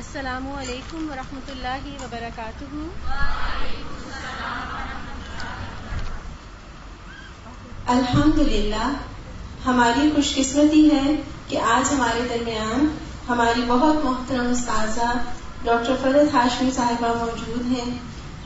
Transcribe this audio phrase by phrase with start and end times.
[0.00, 2.64] السلام علیکم ورحمۃ اللہ وبرکاتہ۔
[7.86, 8.92] الحمد للہ
[9.66, 11.14] ہماری خوش قسمتی ہے
[11.48, 12.86] کہ آج ہمارے درمیان
[13.28, 15.12] ہماری بہت محترم استاذہ
[15.64, 17.98] ڈاکٹر فرد ہاشمی صاحبہ موجود ہیں۔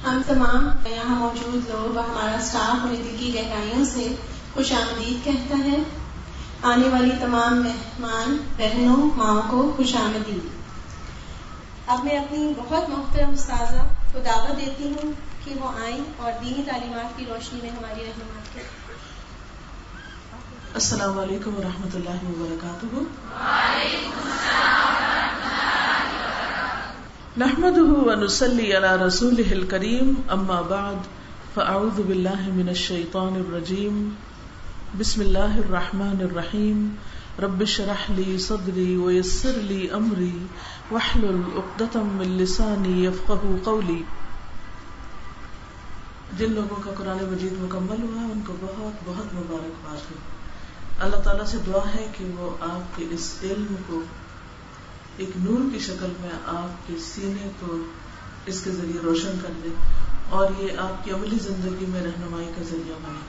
[0.05, 4.15] ہم تمام یہاں موجود لوگ اور ہمارا اسٹاف انہیں دل کی گہرائیوں سے
[4.55, 5.79] خوش آمدید کہتا ہے۔
[6.63, 10.64] آنے والی تمام مہمان، بہنوں، ماؤں کو خوش آمدید۔
[11.87, 15.13] اب میں اپنی بہت محترم استاذہ کو دعوت دیتی ہوں
[15.45, 18.69] کہ وہ آئیں اور دینی تعلیمات کی روشنی میں ہماری رہنمائی کریں۔
[20.75, 22.97] السلام علیکم ورحمۃ اللہ وبرکاتہ۔
[27.39, 30.95] نحمده ونصلي على رسوله الكريم اما بعد،
[31.55, 34.11] فاعوذ بالله من الشيطان الرجيم
[34.99, 36.95] بسم اللہ الرحمن الرحیم۔
[37.43, 40.47] رب اشرح لي صدری ويسر لي امری۔
[40.93, 44.03] واحلل عقدة من لسانی يفقهوا قولی
[46.39, 50.17] جن لوگوں کا قرآن مجید مکمل ہوا ان کو بہت بہت مبارکباد ہو
[51.01, 54.01] اللہ تعالیٰ سے دعا ہے کہ وہ آپ کے اس علم کو
[55.17, 57.77] ایک نور کی شکل میں آپ کے سینے کو
[58.47, 59.69] اس کے ذریعے روشن کر دے
[60.31, 63.25] اور یہ آپ کی عملی زندگی میں رہنمائی کا ذریعہ بنے۔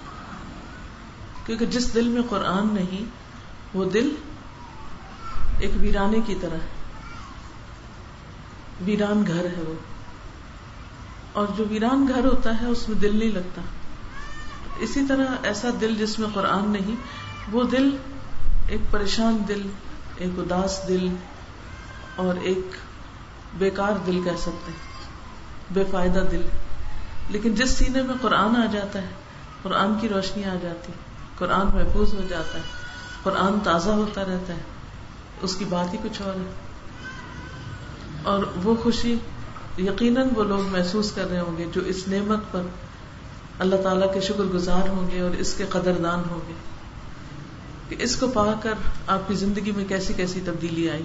[1.45, 3.05] کیونکہ جس دل میں قرآن نہیں،
[3.77, 4.15] وہ دل
[5.59, 6.74] ایک ویرانے کی طرح ہے۔
[8.81, 9.73] ویران گھر ہے وہ۔
[11.33, 13.61] اور جو ویران گھر ہوتا ہے، اس میں دل نہیں لگتا۔
[14.77, 16.95] اسی طرح ایسا دل جس میں قرآن نہیں،
[17.51, 17.97] وہ دل
[18.67, 19.61] ایک پریشان دل،
[20.15, 21.15] ایک اداس دل
[22.15, 22.67] اور ایک
[23.57, 24.71] بیکار دل کہہ سکتے
[25.71, 26.41] بے فائدہ دل۔
[27.29, 29.07] لیکن جس سینے میں قرآن آ جاتا ہے،
[29.61, 30.91] قرآن کی روشنی آ جاتی
[31.37, 32.63] قرآن محفوظ ہو جاتا ہے۔
[33.23, 34.61] قرآن تازہ ہوتا رہتا ہے۔
[35.41, 36.64] اس کی بات ہی کچھ اور ہے۔
[38.25, 39.15] اور وہ خوشی
[39.77, 42.61] یقیناً وہ لوگ محسوس کر رہے ہوں گے جو اس نعمت پر
[43.59, 46.53] اللہ تعالیٰ کے شکر گزار ہوں گے اور اس کے قدردان ہوں گے
[47.89, 48.73] کہ اس کو پا کر
[49.07, 51.03] آپ کی زندگی میں کیسی کیسی تبدیلی آئی۔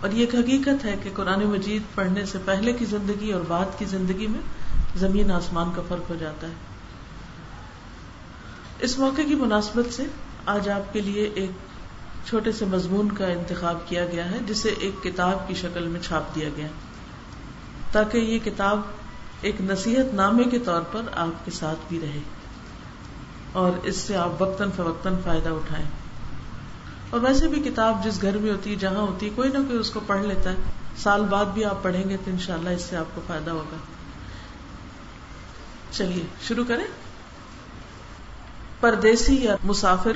[0.00, 3.78] اور یہ ایک حقیقت ہے کہ قرآن مجید پڑھنے سے پہلے کی زندگی اور بعد
[3.78, 4.40] کی زندگی میں
[4.96, 6.52] زمین آسمان کا فرق ہو جاتا ہے۔
[8.80, 10.04] اس موقع کی مناسبت سے
[10.46, 11.50] آج آپ کے لیے ایک
[12.28, 16.34] چھوٹے سے مضمون کا انتخاب کیا گیا ہے، جسے ایک کتاب کی شکل میں چھاپ
[16.34, 16.66] دیا گیا۔
[17.92, 18.80] تاکہ یہ کتاب
[19.40, 22.18] ایک نصیحت نامے کے طور پر آپ کے ساتھ بھی رہے۔
[23.52, 25.86] اور اس سے آپ وقتاً فوقتاً فائدہ اٹھائیں۔
[27.10, 29.78] اور ویسے بھی کتاب جس گھر میں ہوتی ہے جہاں ہوتی ہے کوئی نہ کوئی
[29.78, 30.56] اس کو پڑھ لیتا ہے۔
[30.96, 33.76] سال بعد بھی آپ پڑھیں گے تو انشاءاللہ اس سے آپ کو فائدہ ہوگا۔
[35.90, 36.86] چلیے، شروع کریں۔
[38.80, 40.12] پردیسی یا مسافر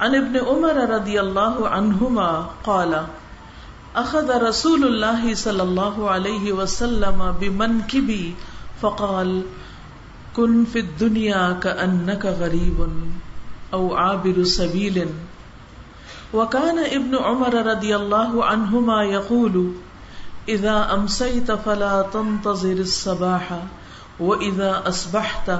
[0.00, 2.94] عن ابن عمر رضی اللہ عنہما قال،
[3.94, 8.32] اخذ رسول اللہ صلی اللہ علیہ وسلم بمنکبی
[8.80, 9.40] فقال،
[10.34, 12.82] کن فی الدنیا کأنک غریب
[13.70, 15.02] او عابر سبیل.
[16.34, 19.60] وكان ابن عمر رضی اللہ عنہما يقول
[20.48, 23.52] اذا امسیت فلا تنتظر الصباح
[24.20, 25.50] واذا اصبحت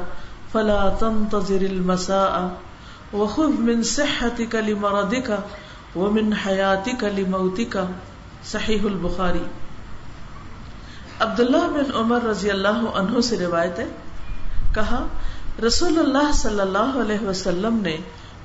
[0.53, 2.70] فلا تنتظر المساء.
[3.13, 5.31] وخذ من صحتك لمرضك
[5.97, 7.77] ومن حياتك لموتك.
[8.45, 9.43] صحیح البخاری.
[11.21, 13.87] عبداللہ بن عمر رضی اللہ عنہ سے روایت ہے،
[14.75, 15.07] کہا،
[15.67, 17.97] رسول اللہ صلی اللہ علیہ وسلم نے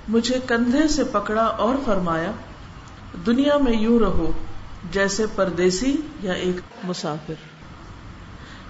[0.07, 2.31] مجھے کندھے سے پکڑا اور فرمایا،
[3.25, 4.31] دنیا میں یوں رہو
[4.91, 7.33] جیسے پردیسی یا ایک مسافر۔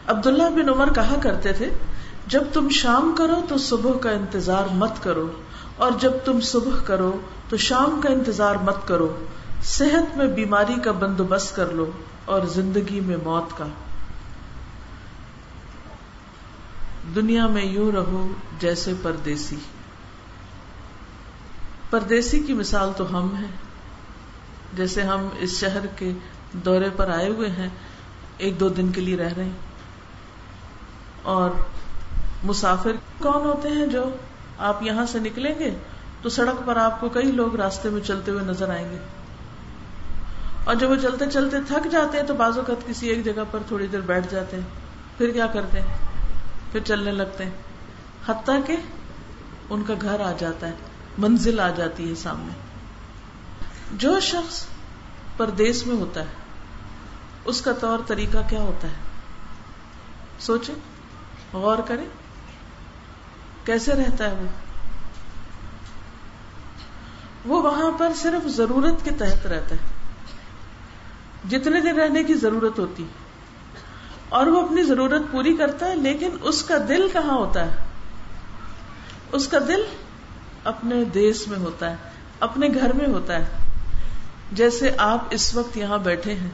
[0.07, 1.69] عبداللہ بن عمر کہا کرتے تھے،
[2.27, 5.27] جب تم شام کرو تو صبح کا انتظار مت کرو۔
[5.77, 7.19] اور جب تم صبح کرو
[7.49, 9.25] تو شام کا انتظار مت کرو۔
[9.63, 11.91] صحت میں بیماری کا بندوبست کر لو
[12.25, 13.67] اور زندگی میں موت کا۔
[17.15, 18.27] دنیا میں یوں رہو
[18.59, 19.55] جیسے پردیسی۔
[21.89, 23.51] پردیسی کی مثال تو ہم ہیں۔
[24.73, 26.11] جیسے ہم اس شہر کے
[26.53, 27.69] دورے پر آئے ہوئے ہیں،
[28.37, 29.51] ایک دو دن کے لیے رہ رہے ہیں۔
[31.21, 31.49] اور
[32.43, 34.03] مسافر کون ہوتے ہیں جو
[34.59, 35.75] آپ یہاں سے نکلیں گے
[36.21, 38.97] تو سڑک پر آپ کو کئی لوگ راستے میں چلتے ہوئے نظر آئیں گے۔
[40.63, 43.59] اور جب وہ چلتے چلتے تھک جاتے ہیں تو بازو کا کسی ایک جگہ پر
[43.67, 44.63] تھوڑی دیر بیٹھ جاتے ہیں۔
[45.17, 45.97] پھر کیا کرتے ہیں؟
[46.71, 47.51] پھر چلنے لگتے ہیں۔
[48.27, 48.75] حتیٰ کہ
[49.69, 50.73] ان کا گھر آ جاتا ہے،
[51.17, 52.53] منزل آ جاتی ہے سامنے۔
[53.93, 54.65] جو شخص
[55.37, 56.25] پردیس میں ہوتا ہے،
[57.45, 58.93] اس کا طور طریقہ کیا ہوتا ہے؟
[60.39, 60.73] سوچے
[61.53, 62.05] غور کریں۔
[63.65, 64.47] کیسے رہتا ہے وہ؟
[67.45, 69.95] وہ وہاں پر صرف ضرورت کے تحت رہتا ہے۔
[71.49, 73.05] جتنے دن رہنے کی ضرورت ہوتی۔
[74.29, 77.75] اور وہ اپنی ضرورت پوری کرتا ہے، لیکن اس کا دل کہاں ہوتا ہے؟
[79.31, 79.83] اس کا دل
[80.63, 81.95] اپنے دیس میں ہوتا ہے،
[82.39, 83.45] اپنے گھر میں ہوتا ہے۔
[84.51, 86.49] جیسے آپ اس وقت یہاں بیٹھے ہیں،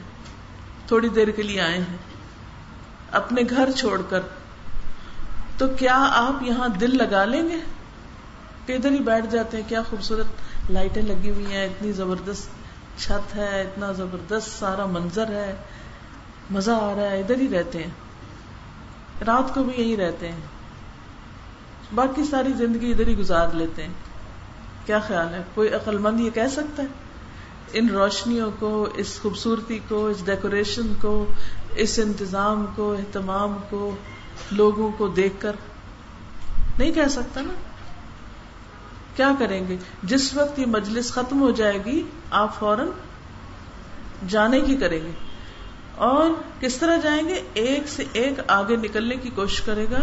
[0.86, 1.96] تھوڑی دیر کے لیے آئے ہیں،
[3.10, 4.20] اپنے گھر چھوڑ کر
[5.58, 7.60] تو کیا آپ یہاں دل لگا لیں گے؟
[8.66, 10.26] کہ ادھر ہی بیٹھ جاتے ہیں، کیا خوبصورت
[10.70, 12.48] لائٹیں لگی ہوئی ہیں، اتنی زبردست
[13.00, 15.56] چھت ہے، اتنا زبردست سارا منظر ہے،
[16.50, 17.90] مزہ آ رہا ہے، ادھر ہی رہتے ہیں۔
[19.26, 20.40] رات کو بھی یہی رہتے ہیں۔
[21.94, 23.92] باقی ساری زندگی ادھر ہی گزار لیتے ہیں۔
[24.86, 26.88] کیا خیال ہے؟ کوئی عقل مند یہ کہہ سکتا ہے؟
[27.72, 31.26] ان روشنیوں کو، اس خوبصورتی کو، اس ڈیکوریشن کو،
[31.74, 33.94] اس انتظام کو، اہتمام کو
[34.50, 35.56] لوگوں کو دیکھ کر
[36.78, 37.52] نہیں کہہ سکتا نا؟
[39.16, 42.88] کیا کریں گے؟ جس وقت یہ مجلس ختم ہو جائے گی، آپ فوراً
[44.28, 45.10] جانے کی کریں گے۔
[45.94, 46.30] اور
[46.60, 50.00] کس طرح جائیں گے؟ ایک سے ایک آگے نکلنے کی کوشش کرے گا۔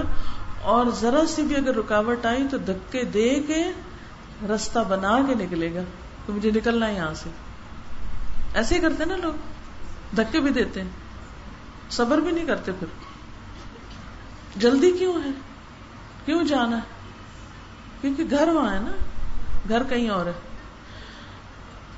[0.62, 3.64] اور ذرا سی بھی اگر رکاوٹ آئی تو دھکے دے کے
[4.50, 5.82] رستہ بنا کے نکلے گا۔
[6.26, 7.30] تو مجھے نکلنا ہے یہاں سے۔
[8.54, 9.34] ایسے ہی کرتے نا لوگ۔
[10.16, 10.90] دھکے بھی دیتے ہیں۔
[11.90, 13.09] صبر بھی نہیں کرتے پھر۔
[14.60, 15.30] جلدی کیوں ہے؟
[16.26, 16.82] کیوں جانا ہے؟
[18.02, 18.92] کیونکہ گھر وہاں ہے نا،
[19.70, 20.32] گھر کہیں اور ہے۔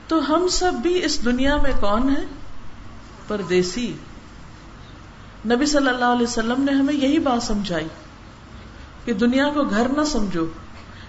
[0.08, 2.26] تو ہم سب بھی اس دنیا میں کون ہیں؟
[3.28, 3.94] پردیسی۔
[5.46, 7.88] نبی صلی اللہ علیہ وسلم نے ہمیں یہی بات سمجھائی
[9.06, 10.46] کہ دنیا کو گھر نہ سمجھو،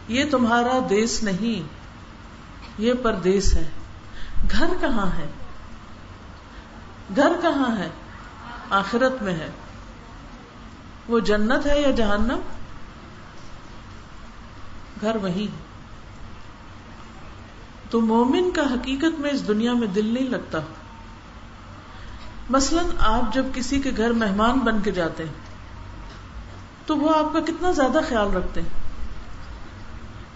[0.09, 1.69] یہ تمہارا دیس نہیں،
[2.79, 3.69] یہ پردیس ہے۔
[4.51, 5.27] گھر کہاں ہے؟
[7.17, 7.89] گھر کہاں ہے؟
[8.71, 9.51] آخرت میں ہے۔
[11.09, 12.39] وہ جنت ہے یا جہنم؟
[15.01, 15.47] گھر وہی
[17.91, 20.59] تو مومن کا حقیقت میں اس دنیا میں دل نہیں لگتا۔
[22.51, 25.33] مثلا آپ جب کسی کے گھر مہمان بن کے جاتے ہیں،
[26.87, 28.69] تو وہ آپ کا کتنا زیادہ خیال رکھتے ہیں۔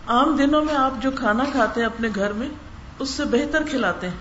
[0.06, 2.48] عام دنوں میں آپ جو کھانا کھاتے ہیں اپنے گھر میں،
[2.98, 4.16] اس سے بہتر کھلاتے ہیں۔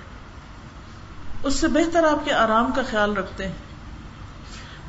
[1.44, 3.65] اس سے بہتر آپ کے آرام کا خیال رکھتے ہیں۔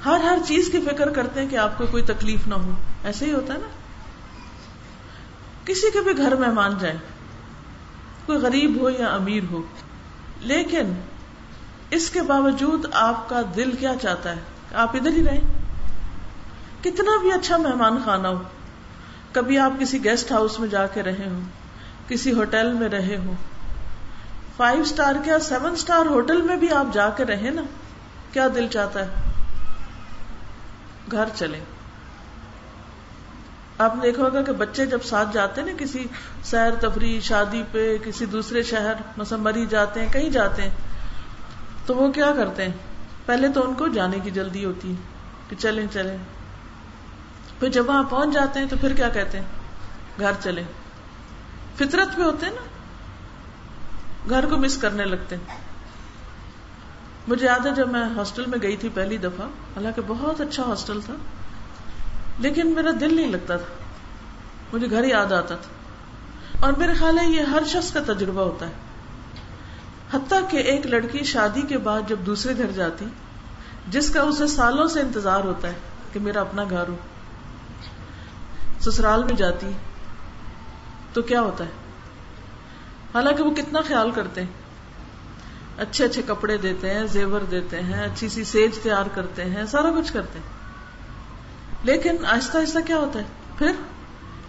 [0.07, 2.71] ہر ہر چیز کی فکر کرتے ہیں کہ آپ کو کوئی تکلیف نہ ہو۔
[3.05, 3.69] ایسے ہی ہوتا ہے نا۔
[5.65, 6.99] کسی کے بھی گھر مہمان جائیں،
[8.27, 9.63] کوئی غریب ہو یا امیر ہو،
[10.41, 10.95] لیکن
[11.91, 14.41] اس کے باوجود آپ کا دل کیا چاہتا ہے؟
[14.75, 15.41] آپ ادھر ہی رہیں۔
[16.81, 18.43] کتنا بھی اچھا مہمان خانہ ہو،
[19.33, 21.41] کبھی آپ کسی گیسٹ ہاؤس میں جا کے رہے ہوں،
[22.09, 23.35] کسی ہوٹل میں رہے ہوں
[24.57, 27.63] فائیو اسٹار کیا سیون اسٹار ہوٹل میں بھی آپ جا کے رہے نا،
[28.33, 29.26] کیا دل چاہتا ہے؟
[31.11, 31.61] گھر چلے۔
[33.79, 36.07] آپ نے دیکھا ہوگا کہ بچے جب ساتھ جاتے ہیں نا کسی
[36.45, 40.71] سیر تفریح، شادی پہ، کسی دوسرے شہر، مثلا مری جاتے ہیں، کہیں جاتے ہیں،
[41.87, 42.73] تو وہ کیا کرتے ہیں؟
[43.27, 44.97] پہلے تو ان کو جانے کی جلدی ہوتی ہے
[45.49, 46.17] کہ چلیں چلیں۔
[47.61, 49.47] پھر جب وہاں پہنچ جاتے ہیں تو پھر کیا کہتے ہیں؟
[50.21, 50.65] گھر چلیں۔
[51.77, 52.63] فطرت میں ہوتے ہیں نا۔
[54.31, 55.37] گھر کو مس کرنے لگتے
[57.29, 61.01] مجھے یاد ہے جب میں ہاسٹل میں گئی تھی پہلی دفعہ، حالانکہ بہت اچھا ہاسٹل
[61.01, 61.15] تھا،
[62.39, 63.75] لیکن میرا دل نہیں لگتا تھا،
[64.73, 65.77] مجھے گھر یاد آتا تھا۔
[66.61, 68.73] اور میرے خیال ہے یہ ہر شخص کا تجربہ ہوتا ہے۔
[70.13, 73.05] حتیٰ کہ ایک لڑکی شادی کے بعد جب دوسرے گھر جاتی،
[73.89, 75.75] جس کا اسے سالوں سے انتظار ہوتا ہے
[76.13, 76.97] کہ میرا اپنا گھر ہو،
[78.81, 79.71] سسرال میں جاتی،
[81.13, 81.71] تو کیا ہوتا ہے؟
[83.15, 84.66] حالانکہ وہ کتنا خیال کرتے ہیں۔
[85.79, 89.91] اچھے اچھے کپڑے دیتے ہیں، زیور دیتے ہیں، اچھی سی سیج تیار کرتے ہیں، سارا
[89.91, 90.47] کچھ کرتے ہیں۔
[91.85, 93.25] لیکن آہستہ آہستہ کیا ہوتا ہے؟
[93.59, 93.73] پھر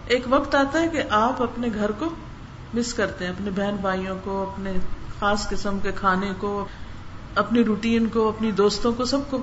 [0.06, 2.06] ایک وقت آتا ہے کہ آپ اپنے گھر کو
[2.74, 4.72] مس کرتے ہیں، اپنے بہن بھائیوں کو، اپنے
[5.20, 6.64] خاص قسم کے کھانے کو،
[7.34, 9.38] اپنی روٹین کو، اپنی دوستوں کو، سب کو۔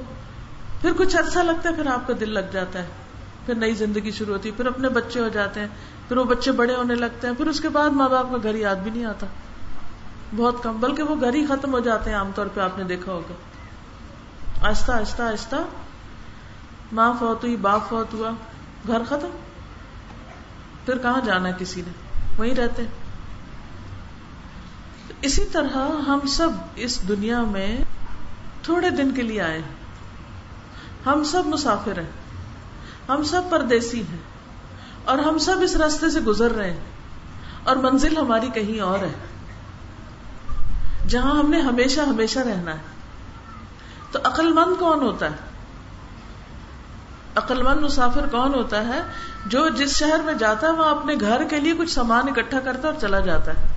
[0.82, 2.88] پھر کچھ اچھا لگتا ہے، پھر آپ کا دل لگ جاتا ہے۔
[3.46, 5.68] پھر نئی زندگی شروع ہوتی ہے، پھر اپنے بچے ہو جاتے ہیں،
[6.08, 8.56] پھر وہ بچے بڑے ہونے لگتے ہیں، پھر اس کے بعد ماں باپ کا گھر
[8.56, 9.27] یاد بھی نہیں آتا۔
[10.36, 12.84] بہت کم، بلکہ وہ گھر ہی ختم ہو جاتے ہیں عام طور پہ، آپ نے
[12.84, 13.34] دیکھا ہوگا۔
[14.67, 15.55] آہستہ آہستہ آہستہ۔
[16.91, 18.29] ماں فوت ہوئی، باپ فوت ہوا،
[18.88, 19.29] گھر ختم۔
[20.86, 21.91] پھر کہاں جانا کسی نے؟
[22.38, 22.84] وہیں رہتے
[25.22, 25.77] اسی طرح
[26.08, 27.77] ہم سب اس دنیا میں
[28.63, 29.62] تھوڑے دن کے لیے آئے
[31.05, 32.10] ہم سب مسافر ہیں۔
[33.10, 34.17] ہم سب پردیسی ہیں۔
[35.05, 36.79] اور ہم سب اس راستے سے گزر رہے ہیں۔
[37.63, 39.13] اور منزل ہماری کہیں اور ہے۔
[41.07, 42.95] جہاں ہم نے ہمیشہ ہمیشہ رہنا ہے۔
[44.12, 45.35] تو عقل مند کون ہوتا ہے؟
[47.35, 49.01] عقل مند مسافر کون ہوتا ہے
[49.45, 52.88] جو جس شہر میں جاتا ہے وہاں اپنے گھر کے لیے کچھ سامان اکٹھا کرتا
[52.88, 53.67] ہے اور چلا جاتا ہے۔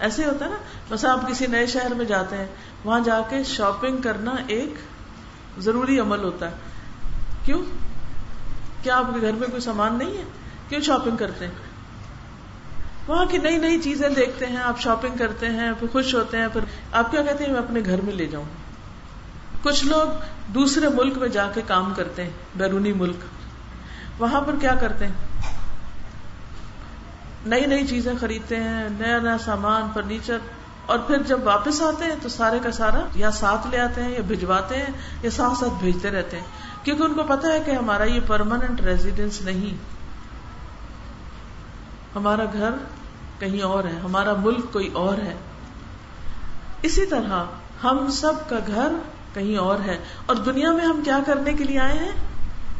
[0.00, 0.56] ایسے ہوتا ہے نا
[0.88, 2.46] بس آپ کسی نئے شہر میں جاتے ہیں،
[2.84, 4.74] وہاں جا کے شاپنگ کرنا ایک
[5.58, 6.56] ضروری عمل ہوتا ہے۔
[7.44, 7.62] کیوں؟
[8.82, 10.24] کیا آپ کے گھر میں کوئی سامان نہیں ہے؟
[10.68, 11.54] کیوں شاپنگ کرتے ہیں؟
[13.08, 16.48] وہاں کی نئی نئی چیزیں دیکھتے ہیں، آپ شاپنگ کرتے ہیں، پھر خوش ہوتے ہیں،
[16.52, 16.60] پھر
[16.92, 18.44] آپ کیا کہتے ہیں، میں اپنے گھر میں لے جاؤں۔
[19.62, 20.06] کچھ لوگ
[20.52, 23.16] دوسرے ملک میں جا کے کام کرتے ہیں، بیرونی ملک۔
[24.18, 25.12] وہاں پر کیا کرتے ہیں؟
[27.46, 30.38] نئی نئی چیزیں خریدتے ہیں، نیا نیا سامان، فرنیچر۔
[30.86, 34.10] اور پھر جب واپس آتے ہیں تو سارے کا سارا یا ساتھ لے آتے ہیں
[34.10, 34.86] یا بھجواتے ہیں
[35.22, 36.44] یا ساتھ ساتھ بھیجتے رہتے ہیں۔
[36.82, 39.95] کیونکہ ان کو پتا ہے کہ ہمارا یہ پرماننٹ ریزیڈینس نہیں۔
[42.16, 42.70] ہمارا گھر
[43.38, 45.34] کہیں اور ہے، ہمارا ملک کوئی اور ہے۔
[46.82, 47.44] اسی طرح
[47.84, 48.92] ہم سب کا گھر
[49.34, 52.12] کہیں اور ہے۔ اور دنیا میں ہم کیا کرنے کے لیے آئے ہیں؟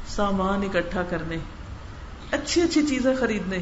[0.09, 1.37] سامان اکٹھا کرنے،
[2.31, 3.59] اچھی اچھی چیزیں خریدنے،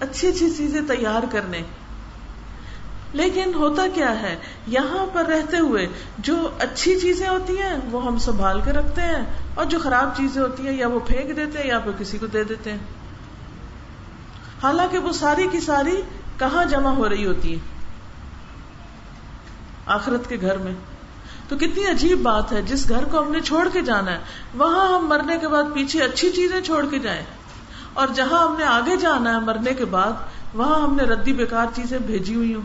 [0.00, 1.62] اچھی اچھی چیزیں تیار کرنے۔
[3.12, 5.86] لیکن ہوتا کیا ہے، یہاں پر رہتے ہوئے
[6.18, 10.42] جو اچھی چیزیں ہوتی ہیں، وہ ہم سنبھال کے رکھتے ہیں، اور جو خراب چیزیں
[10.42, 13.05] ہوتی ہیں، یا وہ پھینک دیتے ہیں، یا پھر کسی کو دے دیتے ہیں۔
[14.62, 16.02] حالانکہ وہ ساری کی ساری
[16.38, 17.58] کہاں جمع ہو رہی ہوتی ہے
[19.86, 20.74] آخرت کے گھر میں۔
[21.48, 24.18] تو کتنی عجیب بات ہے، جس گھر کو ہم نے چھوڑ کے جانا ہے،
[24.54, 27.22] وہاں ہم مرنے کے بعد پیچھے اچھی چیزیں چھوڑ کے جائیں۔
[27.94, 30.12] اور جہاں ہم نے آگے جانا ہے مرنے کے بعد،
[30.54, 32.62] وہاں ہم نے ردی بیکار چیزیں بھیجی ہوئی ہوں۔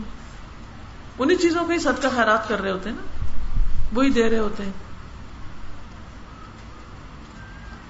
[1.18, 3.24] انہیں چیزوں کا ہی صدقہ خیرات کر رہے ہوتے ہیں نا۔
[3.92, 4.72] وہی دے رہے ہوتے ہیں۔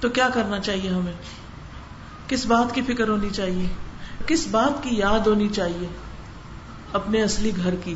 [0.01, 1.13] تو کیا کرنا چاہیے ہمیں؟
[2.29, 3.69] کس بات کی فکر ہونی چاہیے؟
[4.27, 5.89] کس بات کی یاد ہونی چاہیے
[6.93, 7.95] اپنے اصلی گھر کی؟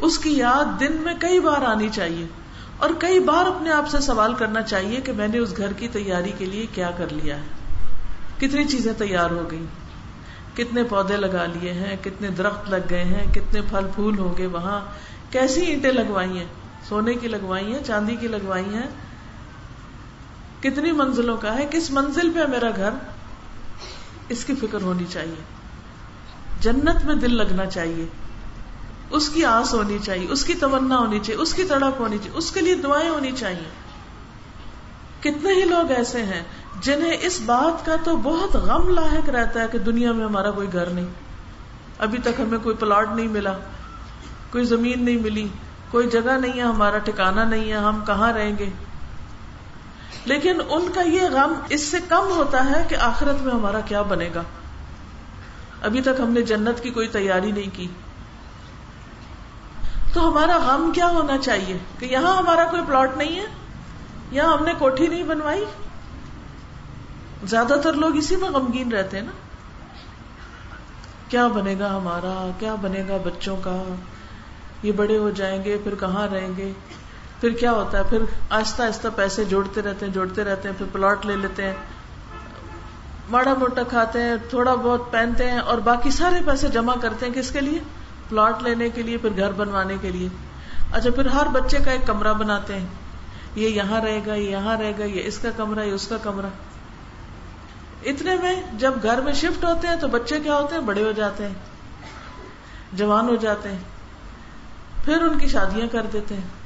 [0.00, 2.26] اس کی یاد دن میں کئی بار آنی چاہیے
[2.78, 5.88] اور کئی بار اپنے آپ سے سوال کرنا چاہیے کہ میں نے اس گھر کی
[5.88, 7.62] تیاری کے لیے کیا کر لیا ہے؟
[8.38, 9.66] کتنی چیزیں تیار ہو گئی
[10.54, 14.46] کتنے پودے لگا لیے ہیں؟ کتنے درخت لگ گئے ہیں؟ کتنے پھل پھول ہو گئے
[14.46, 14.80] وہاں؟
[15.30, 16.46] کیسی اینٹیں لگوائی ہیں؟
[16.88, 18.88] سونے کی لگوائی ہیں؟ چاندی کی لگوائی ہیں؟
[20.60, 22.90] کتنی منزلوں کا ہے؟ کس منزل پہ میرا گھر؟
[24.32, 25.42] اس کی فکر ہونی چاہیے۔
[26.60, 28.06] جنت میں دل لگنا چاہیے۔
[29.10, 32.38] اس کی آس ہونی چاہیے۔ اس کی تمنا ہونی چاہیے۔ اس کی تڑپ ہونی چاہیے۔
[32.38, 33.68] اس کے لیے دعائیں ہونی چاہیے۔
[35.20, 36.42] کتنے ہی لوگ ایسے ہیں
[36.80, 40.68] جنہیں اس بات کا تو بہت غم لاحق رہتا ہے کہ دنیا میں ہمارا کوئی
[40.72, 41.06] گھر نہیں۔
[41.98, 43.52] ابھی تک ہمیں کوئی پلاٹ نہیں ملا،
[44.50, 45.48] کوئی زمین نہیں ملی،
[45.90, 48.70] کوئی جگہ نہیں ہے، ہمارا ٹھکانا نہیں ہے، ہم کہاں رہیں گے؟
[50.24, 54.02] لیکن ان کا یہ غم اس سے کم ہوتا ہے کہ آخرت میں ہمارا کیا
[54.02, 54.42] بنے گا؟
[55.82, 57.88] ابھی تک ہم نے جنت کی کوئی تیاری نہیں کی۔
[60.12, 63.44] تو ہمارا غم کیا ہونا چاہیے؟ کہ یہاں ہمارا کوئی پلاٹ نہیں ہے؟
[64.30, 65.64] یہاں ہم نے کوٹھی نہیں بنوائی؟
[67.44, 69.32] زیادہ تر لوگ اسی میں غمگین رہتے ہیں نا۔
[71.28, 73.82] کیا بنے گا ہمارا؟ کیا بنے گا بچوں کا؟
[74.82, 76.72] یہ بڑے ہو جائیں گے، پھر کہاں رہیں گے؟
[77.42, 78.18] پھر کیا ہوتا ہے؟ پھر
[78.50, 81.74] آہستہ آہستہ پیسے جوڑتے رہتے ہیں، جوڑتے رہتے ہیں، پھر پلاٹ لے لیتے ہیں۔
[83.28, 87.34] ماڑا موٹا کھاتے ہیں، تھوڑا بہت پہنتے ہیں اور باقی سارے پیسے جمع کرتے ہیں
[87.34, 87.78] کس کے لیے؟
[88.28, 90.28] پلاٹ لینے کے لیے، پھر گھر بنوانے کے لیے۔
[90.92, 92.86] اچھا پھر ہر بچے کا ایک کمرہ بناتے ہیں۔
[93.54, 96.16] یہ یہاں رہے گا، یہ یہاں رہے گا، یہ اس کا کمرہ، یہ اس کا
[96.22, 96.46] کمرہ۔
[98.04, 101.12] اتنے میں جب گھر میں شفٹ ہوتے ہیں تو بچے کیا ہوتے ہیں؟ بڑے ہو
[101.12, 101.54] جاتے ہیں،
[102.92, 103.78] جوان ہو جاتے ہیں۔
[105.04, 106.61] پھر ان کی شادیاں کر دیتے ہیں۔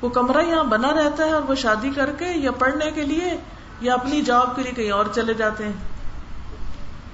[0.00, 3.36] وہ کمرہ یہاں بنا رہتا ہے اور وہ شادی کر کے یا پڑھنے کے لیے
[3.80, 5.72] یا اپنی جاب کے لیے کہیں اور چلے جاتے ہیں؟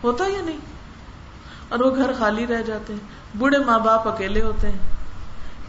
[0.04, 0.58] ہوتا یا نہیں؟
[1.68, 3.00] اور وہ گھر خالی رہ جاتے ہیں۔
[3.34, 4.78] بوڑھے ماں باپ اکیلے ہوتے ہیں۔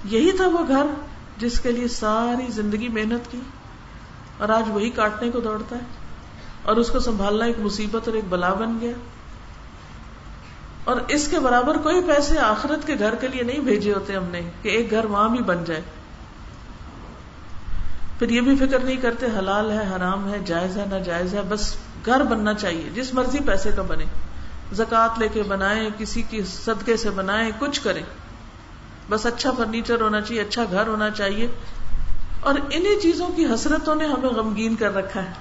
[0.03, 0.86] یہی تھا وہ گھر
[1.38, 3.41] جس کے لیے ساری زندگی محنت کی
[4.38, 5.82] اور آج وہی کاٹنے کو دوڑتا ہے
[6.63, 8.91] اور اس کو سنبھالنا ایک مصیبت اور ایک بلا بن گیا۔
[10.84, 14.24] اور اس کے برابر کوئی پیسے آخرت کے گھر کے لیے نہیں بھیجے ہوتے ہم
[14.24, 15.82] نے کہ ایک گھر وہاں بھی بن جائے۔
[18.20, 21.41] پھر یہ بھی فکر نہیں کرتے حلال ہے، حرام ہے، جائز ہے نہ جائز ہے،
[21.50, 24.05] بس گھر بننا چاہیے، جس مرضی پیسے کا بنے
[24.74, 28.03] زکات لے کے بنائے کسی کی صدقے سے بنائے کچھ کریں۔
[29.10, 31.48] بس اچھا فرنیچر ہونا چاہیے اچھا گھر ہونا چاہیے۔
[32.39, 35.32] اور انہیں چیزوں کی حسرتوں نے ہمیں غمگین کر رکھا ہے۔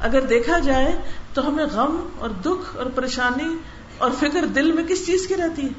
[0.00, 0.96] اگر دیکھا جائے
[1.34, 3.56] تو ہمیں غم اور دکھ اور پریشانی
[3.98, 5.72] اور فکر دل میں کس چیز کی رہتی ہے؟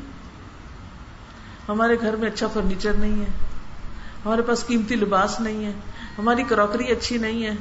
[1.70, 3.55] ہمارے گھر میں اچھا فرنیچر نہیں ہے۔
[4.26, 5.72] ہمارے پاس قیمتی لباس نہیں ہے،
[6.18, 7.56] ہماری کراکری اچھی نہیں ہے۔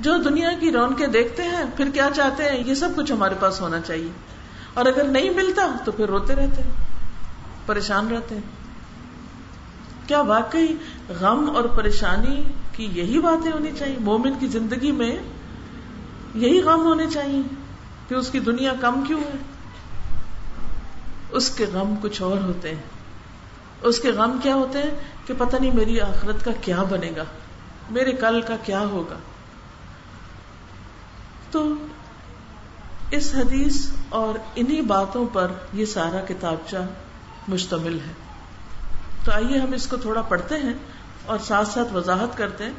[0.00, 3.60] جو دنیا کی رونقیں دیکھتے ہیں، پھر کیا چاہتے ہیں؟ یہ سب کچھ ہمارے پاس
[3.60, 4.08] ہونا چاہیے۔
[4.74, 6.70] اور اگر نہیں ملتا تو پھر روتے رہتے ہیں،
[7.66, 8.42] پریشان رہتے ہیں۔
[10.06, 10.66] کیا واقعی
[11.08, 15.18] غم اور پریشانی کی یہی باتیں ہونی چاہیے؟ مومن کی زندگی میں
[16.34, 17.42] یہی غم ہونے چاہیے
[18.08, 19.38] کہ اس کی دنیا کم کیوں ہے؟
[21.30, 22.97] اس کے غم کچھ اور ہوتے ہیں۔
[23.82, 24.90] اس کے غم کیا ہوتے ہیں
[25.26, 27.24] کہ پتہ نہیں میری آخرت کا کیا بنے گا؟
[27.90, 29.16] میرے کل کا کیا ہوگا؟
[31.50, 31.72] تو
[33.10, 36.76] اس حدیث اور انہی باتوں پر یہ سارا کتابچہ
[37.48, 38.12] مشتمل ہے۔
[39.24, 40.74] تو آئیے ہم اس کو تھوڑا پڑھتے ہیں
[41.26, 42.72] اور ساتھ ساتھ وضاحت کرتے ہیں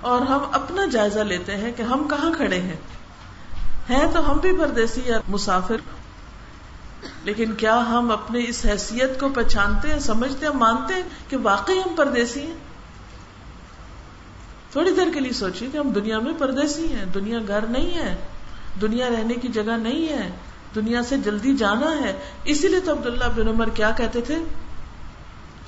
[0.00, 2.76] اور ہم اپنا جائزہ لیتے ہیں کہ ہم کہاں کھڑے ہیں۔
[3.90, 5.76] ہیں تو ہم بھی پردیسی یا مسافر
[7.26, 11.78] لیکن کیا ہم اپنی اس حیثیت کو پہچانتے ہیں، سمجھتے ہیں، مانتے ہیں کہ واقعی
[11.78, 12.56] ہم پردیسی ہیں؟
[14.72, 18.16] تھوڑی دیر کے لیے سوچیے کہ ہم دنیا میں پردیسی ہیں، دنیا گھر نہیں ہے،
[18.80, 20.30] دنیا رہنے کی جگہ نہیں ہے،
[20.74, 24.36] دنیا سے جلدی جانا ہے۔ اسی لیے تو عبداللہ بن عمر کیا کہتے تھے؟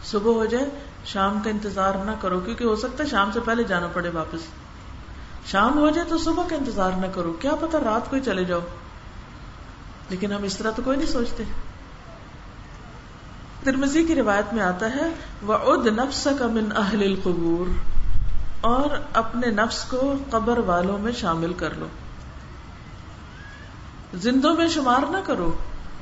[0.05, 0.65] صبح ہو جائے،
[1.05, 4.41] شام کا انتظار نہ کرو، کیونکہ ہو سکتا ہے شام سے پہلے جانا پڑے واپس۔
[5.47, 8.45] شام ہو جائے تو صبح کا انتظار نہ کرو، کیا پتا رات کو ہی چلے
[8.45, 8.61] جاؤ۔
[10.09, 11.45] لیکن ہم اس طرح تو کوئی نہیں سوچتے۔
[13.65, 15.11] ترمزی کی روایت میں آتا ہے
[15.43, 17.67] وہ اد نفس کا من اہل القبور۔
[18.61, 21.87] اور اپنے نفس کو قبر والوں میں شامل کر لو۔
[24.15, 25.53] زندوں میں شمار نہ کرو۔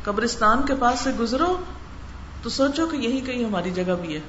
[0.05, 1.57] قبرستان کے پاس سے گزرو،
[2.43, 4.21] تو سوچو کہ یہی کہیں ہماری جگہ بھی ہے۔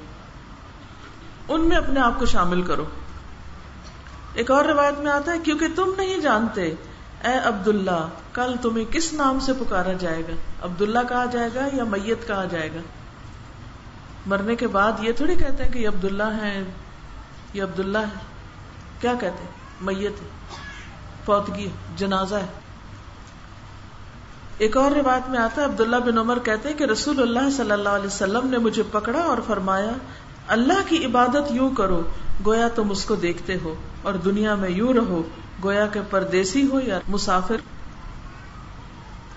[1.48, 2.84] ان میں اپنے آپ کو شامل کرو۔
[4.34, 6.62] ایک اور روایت میں آتا ہے، کیونکہ تم نہیں جانتے،
[7.24, 11.84] اے عبداللہ کل تمہیں کس نام سے پکارا جائے گا؟ عبداللہ کہا جائے گا یا
[11.84, 12.80] میت کہا جائے گا؟
[14.26, 16.64] مرنے کے بعد یہ تھوڑی کہتے ہیں کہ یہ عبداللہ ہے
[17.54, 18.18] یہ عبداللہ ہے۔
[19.00, 20.28] کیا کہتے ہیں؟ میت ہے،
[21.24, 22.46] فوتگی جنازہ ہے۔
[24.58, 27.70] ایک اور روایت میں آتا ہے، عبداللہ بن عمر کہتے ہیں کہ رسول اللہ صلی
[27.70, 29.90] اللہ علیہ وسلم نے مجھے پکڑا اور فرمایا،
[30.46, 32.02] اللہ کی عبادت یوں کرو،
[32.46, 35.22] گویا تم اس کو دیکھتے ہو، اور دنیا میں یوں رہو،
[35.64, 37.56] گویا کہ پردیسی ہو یا مسافر۔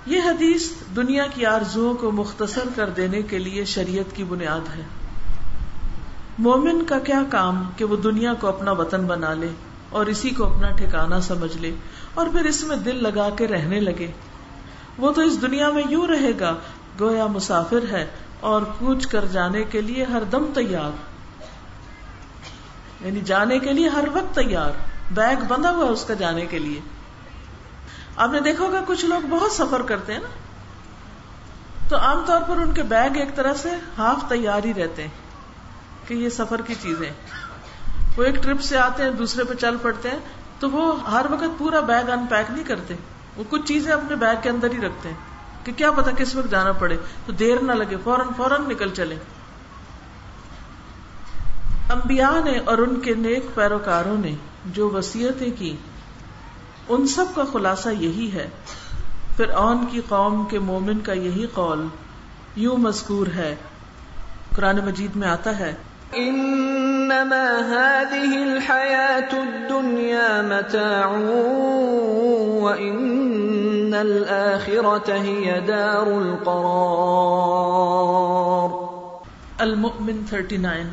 [0.06, 4.84] یہ حدیث دنیا کی آرزو کو مختصر کر دینے کے لیے شریعت کی بنیاد ہے۔
[6.38, 9.48] مومن کا کیا کام کہ وہ دنیا کو اپنا وطن بنا لے
[9.90, 11.76] اور اسی کو اپنا ٹھکانا سمجھ لے
[12.14, 14.12] اور پھر اس میں دل لگا کے رہنے لگے۔
[14.98, 16.56] وہ تو اس دنیا میں یوں رہے گا،
[17.00, 18.08] گویا مسافر ہے
[18.40, 20.92] اور کوچ کر جانے کے لیے ہر دم تیار۔
[23.06, 24.72] یعنی جانے کے لیے ہر وقت تیار،
[25.12, 26.80] بیگ بندھا ہوا اس کا جانے کے لیے۔
[28.16, 30.28] آپ نے دیکھا ہوگا کچھ لوگ بہت سفر کرتے ہیں نا؟
[31.90, 35.10] تو عام طور پر ان کے بیگ ایک طرح سے ہاف تیار ہی رہتے ہیں
[36.08, 37.10] کہ یہ سفر کی چیزیں۔
[38.18, 40.20] وہ ایک ٹرپ سے آتے ہیں، دوسرے پہ چل پڑتے ہیں،
[40.60, 42.96] تو وہ ہر وقت پورا بیگ ان پیک نہیں کرتے۔
[43.36, 45.16] وہ کچھ چیزیں اپنے بیگ کے اندر ہی رکھتے ہیں
[45.64, 49.16] کہ کیا پتا کس وقت جانا پڑے۔ تو دیر نہ لگے، فوراً فوراً نکل چلے۔
[51.90, 55.78] انبیاء نے اور ان کے نیک پیروکاروں نے جو وسیعتیں کی
[56.90, 58.48] ان سب کا خلاصہ یہی ہے۔
[59.38, 61.88] پھر اون کی قوم کے مومن کا یہی قول
[62.56, 63.56] یوں مذکور ہے۔
[64.56, 65.74] قرآن مجید میں آتا ہے۔
[66.14, 71.08] انما هذه الحياة الدنيا متاع
[72.62, 76.58] وان الاخرة هي دار القرار۔
[79.58, 80.88] المؤمن 39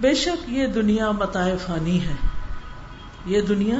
[0.00, 2.14] بے شک یہ دنیا متاع فانی ہے۔
[3.26, 3.78] یہ دنیا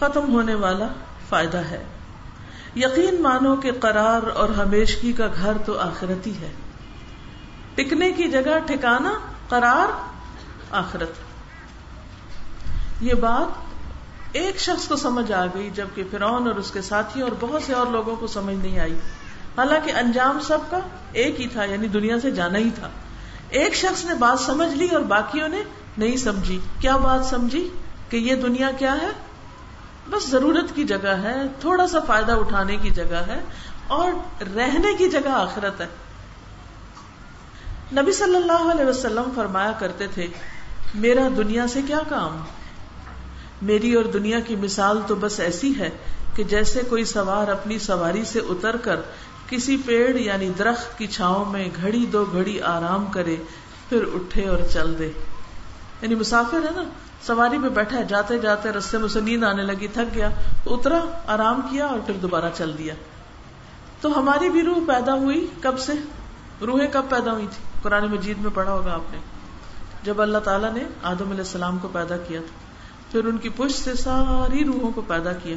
[0.00, 0.88] ختم ہونے والا
[1.28, 1.84] فائدہ ہے۔
[2.76, 6.52] یقین مانو کہ قرار اور ہمیشگی کا گھر تو آخرت ہی ہے۔
[7.74, 9.12] ٹکنے کی جگہ ٹھکانا
[9.48, 9.88] قرار،
[10.70, 11.10] آخرت۔
[13.00, 13.70] یہ بات
[14.32, 17.72] ایک شخص کو سمجھ آ گئی جبکہ فرعون اور اس کے ساتھی اور بہت سے
[17.72, 18.94] اور لوگوں کو سمجھ نہیں آئی۔
[19.58, 20.78] حالانکہ انجام سب کا
[21.12, 22.88] ایک ہی تھا یعنی دنیا سے جانا ہی تھا۔
[23.48, 25.62] ایک شخص نے بات سمجھ لی اور باقیوں نے
[25.98, 27.68] نہیں سمجھی۔ کیا بات سمجھی
[28.08, 29.29] کہ یہ دنیا کیا ہے؟
[30.10, 33.40] بس ضرورت کی جگہ ہے، تھوڑا سا فائدہ اٹھانے کی جگہ ہے
[33.86, 34.12] اور
[34.56, 35.86] رہنے کی جگہ آخرت ہے۔
[37.92, 40.26] نبی صلی اللہ علیہ وسلم فرمایا کرتے تھے،
[40.94, 42.40] میرا دنیا سے کیا کام؟
[43.62, 45.90] میری اور دنیا کی مثال تو بس ایسی ہے
[46.34, 49.00] کہ جیسے کوئی سوار اپنی سواری سے اتر کر
[49.48, 53.36] کسی پیڑ یعنی درخت کی چھاؤں میں گھڑی دو گھڑی آرام کرے،
[53.88, 55.10] پھر اٹھے اور چل دے۔
[56.02, 56.82] یعنی مسافر ہے نا
[57.26, 60.28] سواری پہ بیٹھا ہے، جاتے جاتے رستے میں سے نیند آنے لگی، تھک گیا،
[60.64, 62.94] تو اترا، آرام کیا اور پھر دوبارہ چل دیا۔
[64.00, 65.92] تو ہماری بھی روح پیدا ہوئی کب سے؟
[66.60, 69.18] روحیں کب پیدا ہوئی تھی قرآن مجید میں پڑھا ہوگا آپ نے۔
[70.02, 73.84] جب اللہ تعالیٰ نے آدم علیہ السلام کو پیدا کیا تھا، پھر ان کی پشت
[73.84, 75.56] سے ساری روحوں کو پیدا کیا۔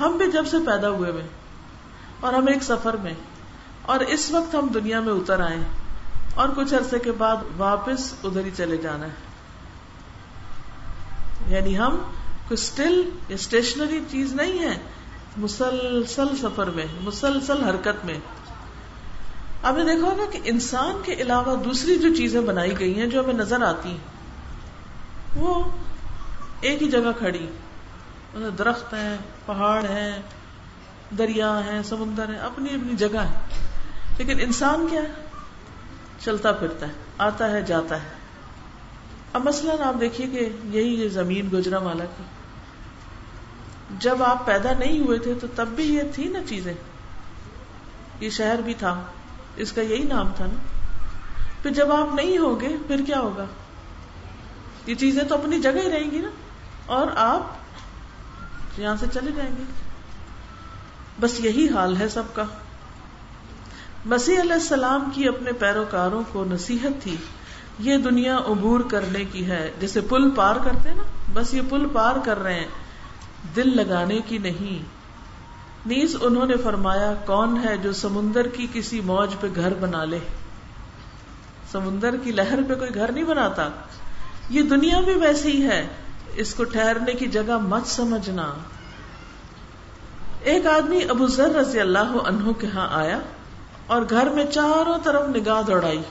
[0.00, 1.26] ہم بھی جب سے پیدا ہوئے ہوئے،
[2.20, 3.14] اور ہم ایک سفر میں،
[3.82, 5.58] اور اس وقت ہم دنیا میں اتر آئے،
[6.34, 9.30] اور کچھ عرصے کے بعد واپس ادھر ہی چلے جانا ہے۔
[11.48, 11.96] یعنی ہم
[12.48, 14.78] کوئی اسٹل یا اسٹیشنری چیز نہیں ہے،
[15.36, 18.18] مسلسل سفر میں، مسلسل حرکت میں۔
[19.62, 23.24] آپ نے دیکھا ہوگا کہ انسان کے علاوہ دوسری جو چیزیں بنائی گئی ہیں جو
[23.24, 23.98] ہمیں نظر آتی ہیں،
[25.36, 25.64] وہ
[26.60, 27.46] ایک ہی جگہ کھڑی۔
[28.58, 30.22] درخت ہیں، پہاڑ ہیں،
[31.18, 33.40] دریا ہیں، سمندر ہیں، اپنی اپنی جگہ ہے
[34.18, 35.12] لیکن انسان کیا ہے؟
[36.24, 38.21] چلتا پھرتا ہے، آتا ہے، جاتا ہے۔
[39.32, 42.22] اب مثلاً آپ دیکھیے کہ یہی یہ زمین گجرا مالا کی
[43.98, 46.74] جب آپ پیدا نہیں ہوئے تھے تو تب بھی یہ تھی نا چیزیں۔
[48.20, 49.02] یہ شہر بھی تھا۔
[49.56, 50.62] اس کا یہی نام تھا نا۔
[51.62, 53.44] پھر جب آپ نہیں ہوگے، پھر کیا ہوگا؟
[54.86, 56.28] یہ چیزیں تو اپنی جگہ ہی رہیں گی نا۔
[56.86, 57.42] اور آپ
[58.80, 59.62] یہاں سے چلے جائیں گے۔
[61.20, 62.42] بس یہی حال ہے سب کا۔
[64.04, 67.16] مسیح علیہ السلام کی اپنے پیروکاروں کو نصیحت تھی۔
[67.78, 72.16] یہ دنیا عبور کرنے کی ہے۔ جیسے پل پار کرتے نا، بس یہ پل پار
[72.24, 72.66] کر رہے ہیں۔
[73.56, 74.82] دل لگانے کی نہیں۔
[75.86, 80.18] نیز انہوں نے فرمایا، کون ہے جو سمندر کی کسی موج پہ گھر بنا لے؟
[81.72, 83.68] سمندر کی لہر پہ کوئی گھر نہیں بناتا۔
[84.50, 85.86] یہ دنیا بھی ویسی ہی ہے۔
[86.34, 88.54] اس کو ٹھہرنے کی جگہ مت سمجھنا۔
[90.40, 93.18] ایک آدمی ابو ذر رضی اللہ عنہ کے ہاں آیا
[93.86, 96.02] اور گھر میں چاروں طرف نگاہ دوڑائی۔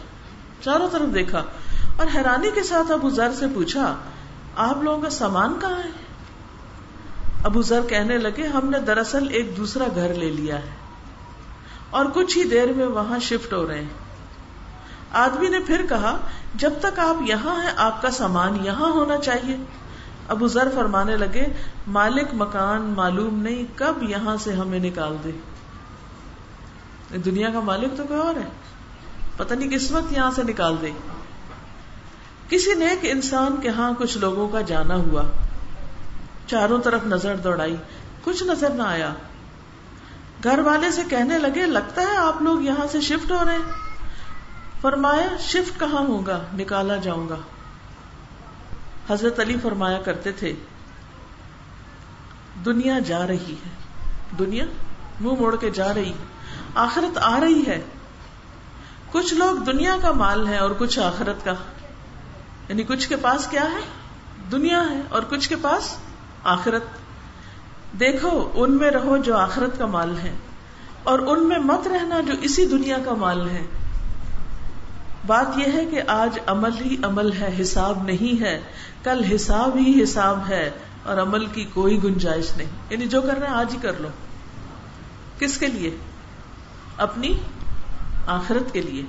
[0.61, 1.43] چاروں طرف دیکھا
[1.97, 3.95] اور حیرانی کے ساتھ ابو ذر سے پوچھا،
[4.55, 5.89] آپ لوگوں کا سامان کہاں ہے؟
[7.43, 10.69] ابو ذر کہنے لگے، ہم نے دراصل ایک دوسرا گھر لے لیا ہے
[11.89, 13.89] اور کچھ ہی دیر میں وہاں شفٹ ہو رہے ہیں۔
[15.11, 16.17] آدمی نے پھر کہا،
[16.55, 19.57] جب تک آپ یہاں ہیں، آپ کا سامان یہاں ہونا چاہیے۔
[20.27, 21.43] ابو ذر فرمانے لگے،
[21.87, 25.31] مالک مکان معلوم نہیں کب یہاں سے ہمیں نکال دے۔
[27.17, 28.49] دنیا کا مالک تو کوئی اور ہے۔
[29.41, 30.91] پتہ نہیں کس وقت یہاں سے نکال دے
[32.49, 35.23] کسی نیک انسان کے ہاں کچھ لوگوں کا جانا ہوا۔
[36.47, 37.75] چاروں طرف نظر دوڑائی۔
[38.23, 39.13] کچھ نظر نہ آیا۔
[40.43, 43.71] گھر والے سے کہنے لگے، لگتا ہے آپ لوگ یہاں سے شفٹ ہو رہے ہیں۔
[44.81, 47.37] فرمایا، شفٹ کہاں ہوگا نکالا جاؤں گا۔
[49.09, 50.53] حضرت علی فرمایا کرتے تھے،
[52.65, 53.69] دنیا جا رہی ہے۔
[54.39, 54.65] دنیا؟
[55.21, 56.25] منہ موڑ کے جا رہی۔ ہے
[56.75, 57.81] آخرت آ رہی ہے۔
[59.11, 61.53] کچھ لوگ دنیا کا مال ہے اور کچھ آخرت کا۔
[62.69, 63.79] یعنی کچھ کے پاس کیا ہے؟
[64.51, 65.95] دنیا ہے اور کچھ کے پاس
[66.43, 66.83] آخرت۔
[67.99, 70.35] دیکھو، ان میں رہو جو آخرت کا مال ہے
[71.03, 73.63] اور ان میں مت رہنا جو اسی دنیا کا مال ہے۔
[75.27, 78.61] بات یہ ہے کہ آج عمل ہی عمل ہے، حساب نہیں ہے۔
[79.03, 80.69] کل حساب ہی حساب ہے
[81.03, 84.07] اور عمل کی کوئی گنجائش نہیں۔ یعنی جو کر رہے ہیں آج ہی کر لو۔
[85.39, 85.97] کس کے لیے؟
[86.97, 87.37] اپنی
[88.27, 89.03] آخرت کے لیے۔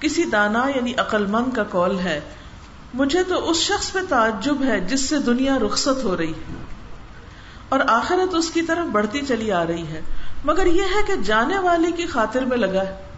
[0.00, 2.20] کسی دانا یعنی عقل مند کا کال ہے،
[2.94, 6.54] مجھے تو اس شخص پہ تعجب ہے جس سے دنیا رخصت ہو رہی ہے۔
[7.68, 10.00] اور آخرت اس کی طرف بڑھتی چلی آ رہی ہے۔
[10.44, 13.08] مگر یہ ہے کہ جانے والی کی خاطر میں لگا ہے۔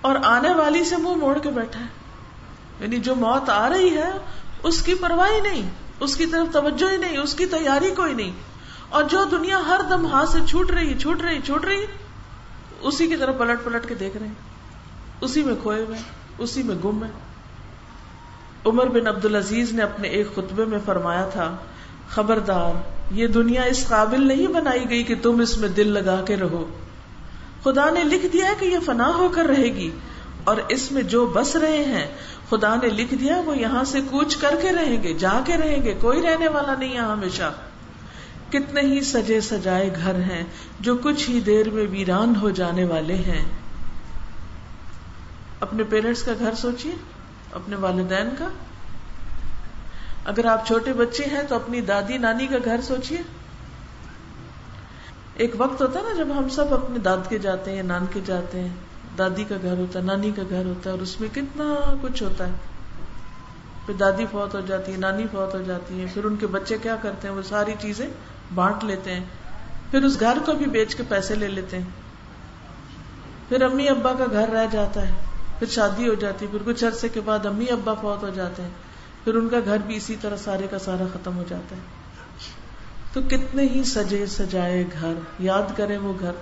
[0.00, 1.86] اور آنے والی سے منہ موڑ کے بیٹھا ہے۔
[2.80, 4.10] یعنی جو موت آ رہی ہے،
[4.62, 8.32] اس کی پرواہ نہیں، اس کی طرف توجہ ہی نہیں، اس کی تیاری کوئی نہیں۔
[8.88, 11.86] اور جو دنیا ہر دم ہاتھ سے چھوٹ رہی چھوٹ رہی چھوٹ رہی
[12.80, 14.34] اسی کی طرف پلٹ پلٹ کے دیکھ رہے ہیں۔
[15.20, 15.98] اسی میں کھوئے ہوئے
[16.38, 17.10] اسی میں گم ہے
[18.66, 21.56] عمر بن عبد العزیز نے اپنے ایک خطبے میں فرمایا تھا،
[22.08, 22.72] خبردار،
[23.10, 26.64] یہ دنیا اس قابل نہیں بنائی گئی کہ تم اس میں دل لگا کے رہو۔
[27.64, 29.90] خدا نے لکھ دیا کہ یہ فنا ہو کر رہے گی۔
[30.44, 32.06] اور اس میں جو بس رہے ہیں،
[32.50, 35.82] خدا نے لکھ دیا وہ یہاں سے کوچ کر کے رہیں گے، جا کے رہیں
[35.82, 37.52] گے، کوئی رہنے والا نہیں یہاں ہمیشہ۔
[38.50, 40.44] کتنے ہی سجے سجائے گھر ہیں
[40.80, 43.44] جو کچھ ہی دیر میں ویران ہو جانے والے ہیں۔
[45.60, 46.92] اپنے پیرنٹس کا گھر سوچیے،
[47.52, 48.48] اپنے والدین کا۔
[50.24, 53.18] اگر آپ چھوٹے بچے ہیں تو اپنی دادی نانی کا گھر سوچیے۔
[55.34, 58.20] ایک وقت ہوتا ہے نا جب ہم سب اپنے داد کے جاتے ہیں، نان کے
[58.24, 58.74] جاتے ہیں۔
[59.18, 62.22] دادی کا گھر ہوتا ہے، نانی کا گھر ہوتا ہے اور اس میں کتنا کچھ
[62.22, 62.52] ہوتا ہے۔
[63.86, 66.78] پھر دادی فوت ہو جاتی ہے نانی فوت ہو جاتی ہے پھر ان کے بچے
[66.82, 68.08] کیا کرتے ہیں؟ وہ ساری چیزیں
[68.54, 69.24] بانٹ لیتے ہیں۔
[69.90, 71.84] پھر اس گھر کو بھی بیچ کے پیسے لے لیتے ہیں۔
[73.48, 75.12] پھر امی ابا کا گھر رہ جاتا ہے۔
[75.58, 78.62] پھر شادی ہو جاتی ہے۔ پھر کچھ عرصے کے بعد امی ابا فوت ہو جاتے
[78.62, 78.70] ہیں۔
[79.24, 81.80] پھر ان کا گھر بھی اسی طرح سارے کا سارا ختم ہو جاتا ہے۔
[83.12, 86.32] تو کتنے ہی سجے سجائے گھر۔ یاد کریں وہ گھر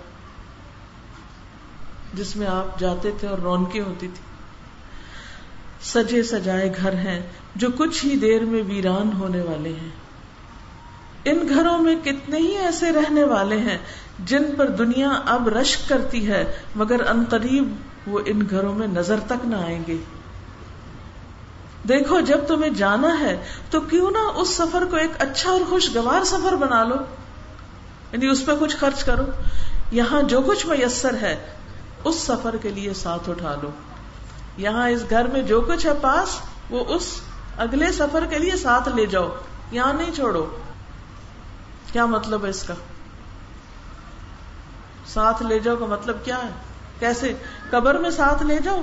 [2.15, 4.34] جس میں آپ جاتے تھے اور رونقیں ہوتی تھی
[5.85, 7.21] سجے سجائے گھر ہیں
[7.55, 9.91] جو کچھ ہی دیر میں ویران ہونے والے ہیں۔
[11.25, 13.79] ان گھروں میں کتنے ہی ایسے رہنے والے ہیں
[14.19, 17.75] جن پر دنیا اب رشک کرتی ہے، مگر ان قریب
[18.07, 19.97] وہ ان گھروں میں نظر تک نہ آئیں گے۔
[21.89, 26.25] دیکھو، جب تمہیں جانا ہے تو کیوں نہ اس سفر کو ایک اچھا اور خوشگوار
[26.25, 26.97] سفر بنا لو۔
[28.13, 29.23] یعنی اس پہ کچھ خرچ کرو۔
[29.91, 31.37] یہاں جو کچھ میسر ہے،
[32.05, 33.71] اس سفر کے لیے ساتھ اٹھا لو۔
[34.57, 36.41] یہاں اس گھر میں جو کچھ ہے پاس،
[36.71, 37.21] وہ اس
[37.59, 39.29] اگلے سفر کے لیے ساتھ لے جاؤ،
[39.71, 40.57] یہاں نہیں چھوڑو۔
[41.93, 42.75] کیا مطلب ہے اس کا؟
[45.07, 46.51] ساتھ لے جاؤ کا مطلب کیا ہے؟
[46.99, 47.35] کیسے؟
[47.71, 48.83] قبر میں ساتھ لے جاؤ۔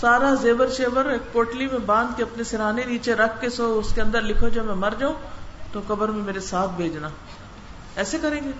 [0.00, 3.94] سارا زیور شیور ایک پوٹلی میں باندھ کے اپنے سرانے نیچے رکھ کے سو اس
[3.94, 5.14] کے اندر لکھو جب میں مر جاؤں،
[5.72, 7.08] تو قبر میں میرے ساتھ بھیجنا۔
[7.96, 8.50] ایسے کریں گے؟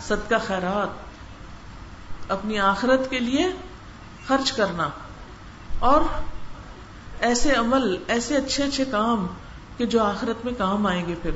[0.00, 0.88] صدقہ خیرات۔
[2.32, 3.46] اپنی آخرت کے لیے
[4.30, 4.88] خرچ کرنا
[5.78, 6.00] اور
[7.20, 9.26] ایسے عمل، ایسے اچھے اچھے کام
[9.76, 11.30] کہ جو آخرت میں کام آئیں گے پھر۔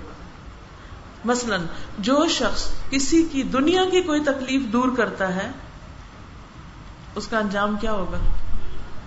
[1.25, 1.57] مثلا،
[1.99, 5.51] جو شخص کسی کی دنیا کی کوئی تکلیف دور کرتا ہے،
[7.15, 8.19] اس کا انجام کیا ہوگا؟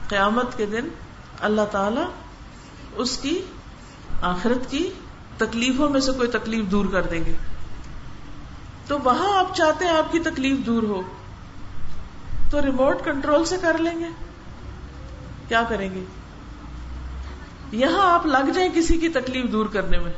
[0.08, 0.88] قیامت کے دن
[1.42, 2.04] اللہ تعالی
[2.96, 3.42] اس کی
[4.22, 4.90] آخرت کی
[5.38, 7.36] تکلیفوں میں سے کوئی تکلیف دور کر دیں گے۔
[8.88, 11.02] تو وہاں آپ چاہتے ہیں آپ کی تکلیف دور ہو۔
[12.50, 14.08] تو ریموٹ کنٹرول سے کر لیں گے۔
[15.48, 16.04] کیا کریں گے؟
[17.72, 20.12] یہاں آپ لگ جائیں کسی کی تکلیف دور کرنے میں۔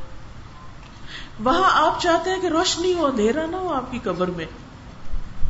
[1.39, 4.45] وہاں آپ چاہتے ہیں کہ روشنی ہو، اندھیرا نہ ہو آپ کی قبر میں۔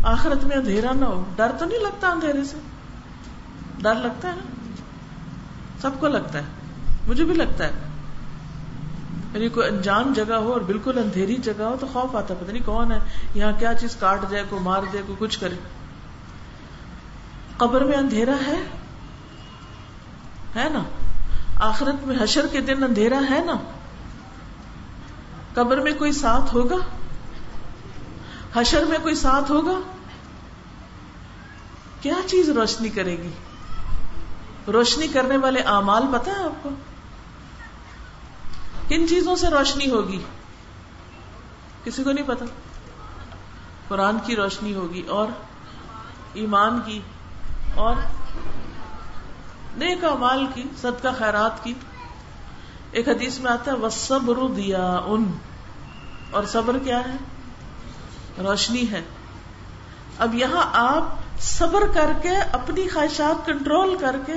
[0.04, 2.58] آخرت میں اندھیرا نہ ہو۔ ڈر تو نہیں لگتا اندھیرے سے؟
[3.82, 4.44] ڈر لگتا ہے نا؟
[5.82, 6.44] سب کو لگتا ہے۔
[7.08, 7.72] مجھے بھی لگتا ہے۔
[9.34, 12.66] یعنی کوئی انجان جگہ ہو اور بالکل اندھیری جگہ ہو تو خوف آتا پتہ نہیں
[12.66, 13.00] کون ہے،
[13.36, 15.56] یہاں کیا چیز کاٹ جائے کوئی مار دے، کوئی کچھ کرے۔
[17.60, 18.58] قبر میں اندھیرا ہے؟
[20.56, 20.84] ہے نا؟
[21.60, 23.56] آخرت میں حشر کے دن اندھیرا ہے نا؟
[25.54, 26.76] قبر میں کوئی ساتھ ہوگا؟
[28.56, 29.80] حشر میں کوئی ساتھ ہوگا؟
[32.02, 33.30] کیا چیز روشنی کرے گی؟
[34.68, 36.70] روشنی کرنے والے اعمال پتا ہے آپ کو؟
[38.90, 40.20] کن چیزوں سے روشنی ہوگی؟
[41.84, 42.46] کسی کو نہیں پتا
[43.88, 45.28] قرآن کی روشنی ہوگی اور
[46.34, 47.02] ایمان کی
[47.80, 47.96] اور
[49.78, 51.74] نیک امال کی، صدقہ خیرات کی۔
[52.92, 55.32] ایک حدیث میں آتا ہے وہ صبر دیا ان
[56.32, 57.16] اور صبر کیا ہے؟
[58.44, 59.02] روشنی ہے۔
[60.20, 61.04] اب یہاں آپ
[61.40, 64.34] صبر کر کے، اپنی خواہشات کنٹرول کر کے،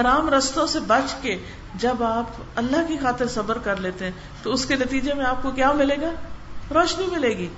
[0.00, 2.26] حرام رستوں سے بچ کے، جب آپ
[2.56, 5.72] اللہ کی خاطر صبر کر لیتے ہیں، تو اس کے نتیجے میں آپ کو کیا
[5.72, 6.10] ملے گا؟
[6.74, 7.48] روشنی ملے گی۔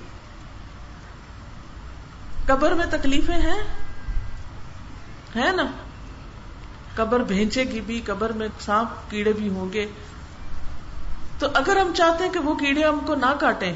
[2.45, 3.82] قبر میں تکلیفیں ہیں
[5.35, 5.63] ہے نا
[6.95, 9.87] قبر بھینچے گی بھی، قبر میں سانپ کیڑے بھی ہوں گے۔
[11.39, 13.73] تو اگر ہم چاہتے ہیں کہ وہ کیڑے ہم کو نہ کاٹیں،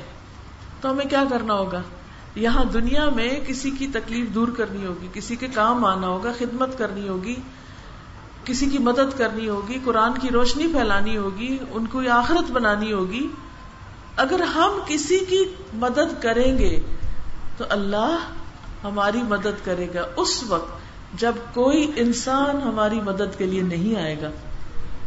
[0.81, 1.81] تو ہمیں کیا کرنا ہوگا؟
[2.35, 6.77] یہاں دنیا میں کسی کی تکلیف دور کرنی ہوگی، کسی کے کام آنا ہوگا، خدمت
[6.77, 7.35] کرنی ہوگی،
[8.45, 13.27] کسی کی مدد کرنی ہوگی، قرآن کی روشنی پھیلانی ہوگی، ان کو آخرت بنانی ہوگی۔
[14.15, 15.43] اگر ہم کسی کی
[15.73, 16.79] مدد کریں گے،
[17.57, 18.17] تو اللہ
[18.83, 20.76] ہماری مدد کرے گا۔ اس وقت
[21.13, 24.29] جب کوئی انسان ہماری مدد کے لیے نہیں آئے گا،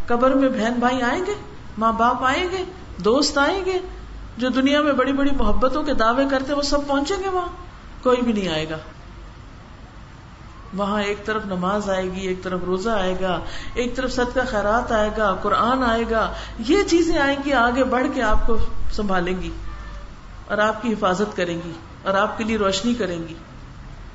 [0.06, 1.34] قبر میں بہن بھائی آئیں گے،
[1.78, 2.64] ماں باپ آئیں گے،
[3.04, 3.78] دوست آئیں گے،
[4.36, 7.48] جو دنیا میں بڑی بڑی محبتوں کے دعوے کرتے وہ سب پہنچیں گے وہاں،
[8.02, 8.76] کوئی بھی نہیں آئے گا۔
[10.74, 13.40] وہاں ایک طرف نماز آئے گی، ایک طرف روزہ آئے گا،
[13.74, 17.84] ایک طرف سد کا خیرات آئے گا، قرآن آئے گا، یہ چیزیں آئیں گی، آگے
[17.84, 18.56] بڑھ کے آپ کو
[18.92, 19.50] سنبھالیں گی
[20.46, 23.34] اور آپ کی حفاظت کریں گی اور آپ کے لیے روشنی کریں گی۔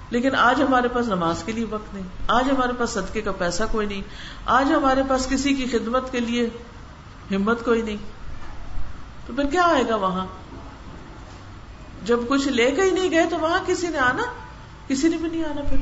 [0.10, 3.63] لیکن آج ہمارے پاس نماز کے لیے وقت نہیں۔ آج ہمارے پاس صدقے کا پیسہ
[3.72, 4.02] کوئی نہیں۔
[4.46, 6.50] آج ہمارے پاس کسی کی خدمت کے لیے
[7.36, 7.98] ہمت کوئی نہیں۔
[9.26, 10.26] تو پھر کیا آئے گا وہاں؟
[12.06, 14.24] جب کچھ لے کے ہی نہیں گئے تو وہاں کسی نے آنا؟
[14.88, 15.78] کسی نے بھی نہیں آنا پھر۔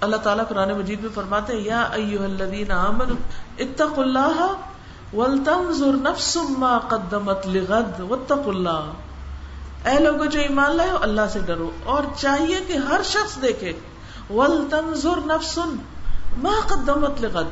[0.00, 3.16] اللہ تعالیٰ قرآن مجید میں فرماتے یا ایوہ الذین آمنوا
[3.58, 4.52] اتقوا اللہ
[5.16, 8.90] ولتنظر نفس ما قدمت لغد، واتقوا اللہ۔
[9.86, 13.72] اے لوگوں جو ایمان لائے ہو، اللہ سے ڈرو۔ اور چاہیے کہ ہر شخص دیکھے۔
[14.30, 15.58] ولتنظر نفس
[16.38, 17.46] ما قدمت لغد۔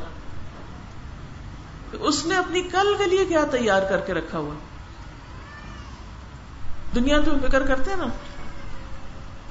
[1.93, 4.55] اس نے اپنی کل کے لیے کیا تیار کر کے رکھا ہوا؟
[6.95, 8.07] دنیا تو فکر کرتے ہیں نا۔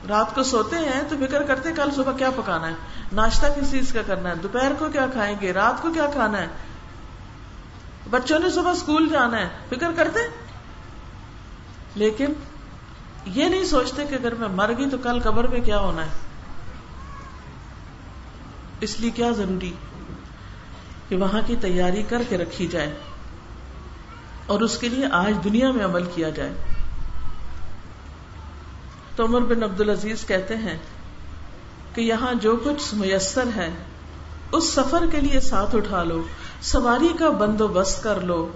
[0.09, 2.73] رات کو سوتے ہیں تو فکر کرتے کل صبح کیا پکانا ہے۔
[3.11, 6.37] ناشتہ کس چیز کا کرنا ہے؟ دوپہر کو کیا کھائیں گے؟ رات کو کیا کھانا
[6.37, 6.47] ہے؟
[8.09, 10.19] بچوں نے صبح اسکول جانا ہے۔ فکر کرتے
[11.95, 12.33] لیکن
[13.25, 16.11] یہ نہیں سوچتے کہ اگر میں مر گئی تو کل قبر میں کیا ہونا ہے؟
[18.81, 19.73] اس لیے کیا ضروری
[21.09, 22.93] کہ وہاں کی تیاری کر کے رکھی جائے
[24.45, 26.53] اور اس کے لیے آج دنیا میں عمل کیا جائے۔
[29.15, 30.77] تو عمر بن عبد العزیز کہتے ہیں
[31.95, 33.69] کہ یہاں جو کچھ میسر ہے،
[34.51, 36.23] اس سفر کے لیے ساتھ اٹھا لو،
[36.61, 38.51] سواری کا بندوبست کر لو،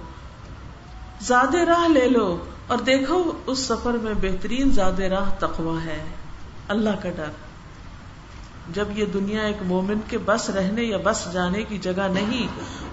[1.21, 6.03] زیادہ راہ لے لو اور دیکھو، اس سفر میں بہترین زیادہ راہ تقوا ہے۔
[6.67, 7.32] اللہ کا ڈر۔
[8.73, 12.47] جب یہ دنیا ایک مومن کے بس رہنے یا بس جانے کی جگہ نہیں،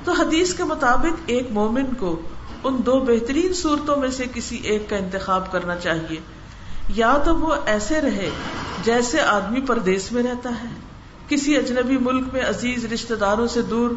[0.04, 2.20] تو حدیث کے مطابق ایک مومن کو
[2.64, 6.16] ان دو بہترین صورتوں میں سے کسی ایک کا انتخاب کرنا چاہیے۔
[6.88, 8.30] یا تو وہ ایسے رہے
[8.84, 10.74] جیسے آدمی پردیس میں رہتا ہے،
[11.28, 13.90] کسی اجنبی ملک میں عزیز رشتے داروں سے دور،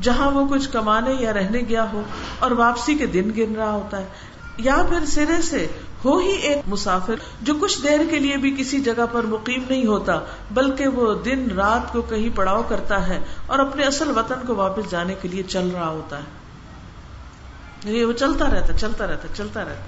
[0.00, 2.02] جہاں وہ کچھ کمانے یا رہنے گیا ہو
[2.38, 4.06] اور واپسی کے دن گن رہا ہوتا ہے۔
[4.58, 5.66] یا پھر سرے سے
[6.04, 9.86] ہو ہی ایک مسافر جو کچھ دیر کے لیے بھی کسی جگہ پر مقیم نہیں
[9.86, 14.54] ہوتا، بلکہ وہ دن رات کو کہیں پڑاؤ کرتا ہے اور اپنے اصل وطن کو
[14.54, 16.24] واپس جانے کے لیے چل رہا ہوتا ہے۔
[17.84, 19.84] یعنی وہ چلتا رہتا چلتا رہتا چلتا رہتا۔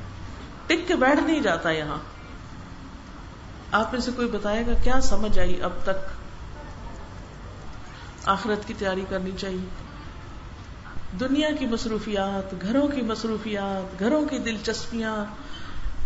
[0.67, 1.99] ٹک کے بیٹھ نہیں جاتا یہاں۔
[3.73, 6.21] آپ میں سے کوئی بتائے گا کیا سمجھ آئی اب تک؟
[8.25, 9.90] آخرت کی تیاری کرنی چاہیے۔
[11.21, 15.25] دنیا کی مصروفیات، گھروں کی مصروفیات، گھروں کی دلچسپیاں،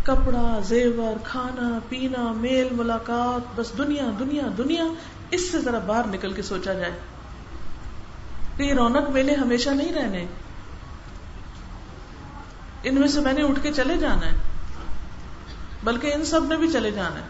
[0.03, 4.83] کپڑا، زیور، کھانا، پینا، میل، ملاقات، بس دنیا دنیا دنیا،
[5.31, 6.91] اس سے ذرا باہر نکل کے سوچا جائے۔
[8.57, 10.25] کہ یہ رونق میلے ہمیشہ نہیں رہنے۔
[12.83, 14.37] ان میں سے میں نے اٹھ کے چلے جانا ہے،
[15.83, 17.27] بلکہ ان سب نے بھی چلے جانا ہے۔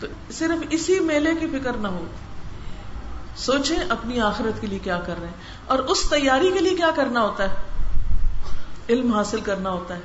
[0.00, 2.04] تو صرف اسی میلے کی فکر نہ ہو۔
[3.38, 5.34] سوچیں اپنی آخرت کے لیے کیا کر رہے ہیں۔
[5.66, 7.54] اور اس تیاری کے لیے کیا کرنا ہوتا ہے؟
[8.88, 10.00] علم حاصل کرنا ہوتا ہے۔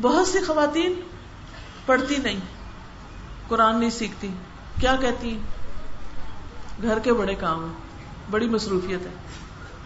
[0.00, 1.00] بہت سی خواتین
[1.86, 2.40] پڑھتی نہیں،
[3.48, 4.28] قرآن نہیں سیکھتی۔
[4.80, 5.38] کیا کہتی
[6.82, 7.72] گھر کے بڑے کام ہیں،
[8.30, 9.12] بڑی مصروفیت ہے۔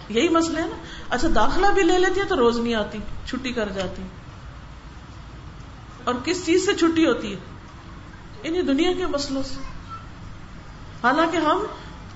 [0.08, 0.76] یہی مسئلہ ہے نا۔
[1.10, 4.02] اچھا داخلہ بھی لے لیتی ہے تو روز نہیں آتی، چھٹی کر جاتی
[6.04, 7.38] اور کس چیز سے چھٹی ہوتی ہے؟
[8.42, 9.60] انہیں دنیا کے مسئلوں سے۔
[11.02, 11.64] حالانکہ ہم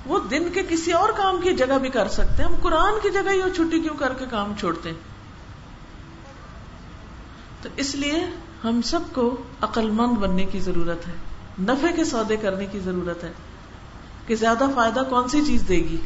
[0.06, 3.10] وہ دن کے کسی اور کام کی جگہ بھی کر سکتے ہیں۔ ہم قرآن کی
[3.10, 5.12] جگہ ہی وہ چھٹی کیوں کر کے کام چھوڑتے ہیں؟
[7.62, 8.24] تو اس لیے
[8.64, 11.12] ہم سب کو عقل مند بننے کی ضرورت ہے
[11.60, 13.32] نفے کے سودے کرنے کی ضرورت ہے
[14.26, 15.96] کہ زیادہ فائدہ کون سی چیز دے گی۔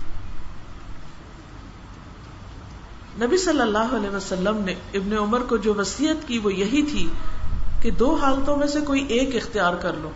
[3.21, 7.09] نبی صلی اللہ علیہ وسلم نے ابن عمر کو جو وسیعت کی وہ یہی تھی
[7.83, 10.11] کہ دو حالتوں میں سے کوئی ایک اختیار کر لو،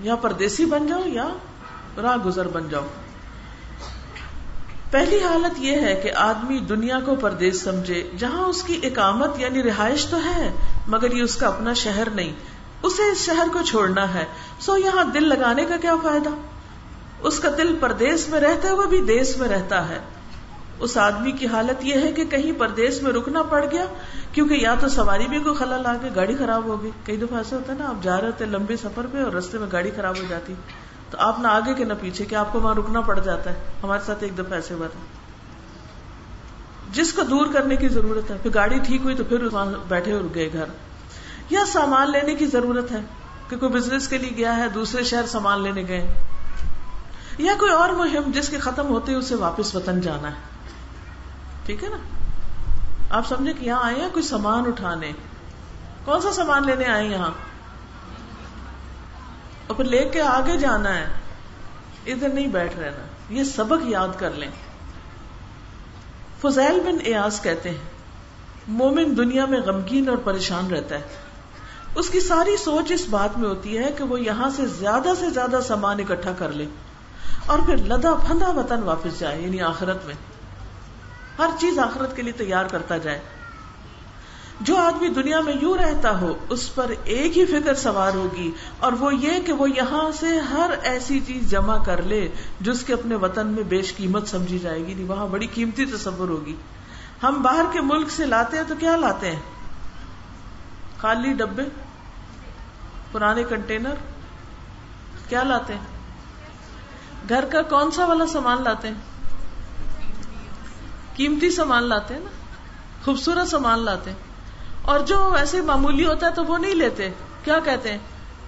[0.00, 1.28] یا پردیسی بن جاؤ یا
[2.02, 2.86] راہ گزر بن جاؤ۔
[4.90, 9.62] پہلی حالت یہ ہے کہ آدمی دنیا کو پردیس سمجھے، جہاں اس کی اقامت یعنی
[9.62, 10.50] رہائش تو ہے،
[10.86, 12.32] مگر یہ اس کا اپنا شہر نہیں۔
[12.82, 14.24] اسے اس شہر کو چھوڑنا ہے۔
[14.60, 16.30] سو یہاں دل لگانے کا کیا فائدہ؟
[17.20, 19.98] اس کا دل پردیس میں رہتا ہوئے بھی دیس میں رہتا ہے۔
[20.78, 23.84] اس آدمی کی حالت یہ ہے کہ کہیں پردیس میں رکنا پڑ گیا،
[24.32, 27.38] کیونکہ یا تو سواری بھی کوئی خلل آ گئی، گاڑی خراب ہو گئی۔ کئی دفعہ
[27.38, 29.90] ایسا ہوتا ہے نا، آپ جا رہے ہوتے لمبے سفر پہ اور رستے میں گاڑی
[29.96, 30.54] خراب ہو جاتی۔
[31.16, 33.54] تو آپ نہ آگے کے نہ پیچھے کہ آپ کو وہاں رکنا پڑ جاتا ہے۔
[33.82, 35.00] ہمارے ساتھ ایک دفعہ ایسے ہوا تھا۔
[36.92, 40.12] جس کو دور کرنے کی ضرورت ہے، پھر گاڑی ٹھیک ہوئی تو پھر وہاں بیٹھے
[40.12, 40.64] اور گئے گھر۔
[41.50, 43.00] یا سامان لینے کی ضرورت ہے
[43.48, 46.14] کہ کوئی بزنس کے لیے گیا ہے، دوسرے شہر سامان لینے گئے۔
[47.38, 50.36] یا کوئی اور مہم جس کے ختم ہوتے اسے واپس وطن جانا ہے۔
[51.66, 51.96] ٹھیک ہے نا؟
[53.10, 55.12] آپ سمجھے کہ یہاں آئے ہیں، کوئی سامان اٹھانے۔
[56.04, 57.30] کون سا سامان لینے آئے یہاں؟
[59.66, 61.06] اور پھر لے کے آگے جانا ہے،
[62.06, 64.50] ادھر نہیں بیٹھ رہنا، یہ سبق یاد کر لیں۔
[66.40, 67.76] فضیل بن ایاز کہتے ہیں،
[68.68, 71.02] مومن دنیا میں غمگین اور پریشان رہتا ہے۔
[71.94, 75.30] اس کی ساری سوچ اس بات میں ہوتی ہے کہ وہ یہاں سے زیادہ سے
[75.30, 76.66] زیادہ سامان اکٹھا کر لے
[77.46, 80.14] اور پھر لدا پھندا وطن واپس جائے یعنی آخرت میں۔
[81.38, 83.18] ہر چیز آخرت کے لیے تیار کرتا جائے۔
[84.60, 88.92] جو آدمی دنیا میں یوں رہتا ہو، اس پر ایک ہی فکر سوار ہوگی، اور
[88.92, 92.28] وہ یہ کہ وہ یہاں سے ہر ایسی چیز جمع کر لے
[92.60, 96.28] جس کے اپنے وطن میں بیش قیمت سمجھی جائے گی، نہیں، وہاں بڑی قیمتی تصور
[96.28, 96.54] ہوگی۔
[97.22, 99.40] ہم باہر کے ملک سے لاتے ہیں تو کیا لاتے ہیں؟
[100.98, 101.62] خالی ڈبے؟
[103.12, 103.94] پرانے کنٹینر؟
[105.28, 105.86] کیا لاتے ہیں؟
[107.28, 108.94] گھر کا کون سا والا سامان لاتے ہیں؟
[111.16, 112.30] قیمتی سامان لاتے ہیں نا؟
[113.04, 114.25] خوبصورت سامان لاتے ہیں۔
[114.86, 117.10] اور جو ویسے معمولی ہوتا ہے تو وہ نہیں لیتے۔
[117.44, 117.98] کیا کہتے ہیں؟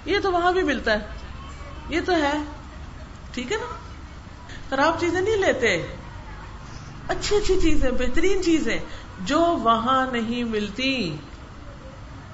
[0.05, 0.99] یہ تو وہاں بھی ملتا ہے۔
[1.89, 2.39] یہ تو ہے۔
[3.35, 3.75] ٹھیک ہے نا؟
[4.71, 5.97] خراب چیزیں نہیں لیتے۔
[7.09, 8.79] اچھی اچھی چیزیں، بہترین چیزیں
[9.21, 11.17] جو وہاں نہیں ملتی۔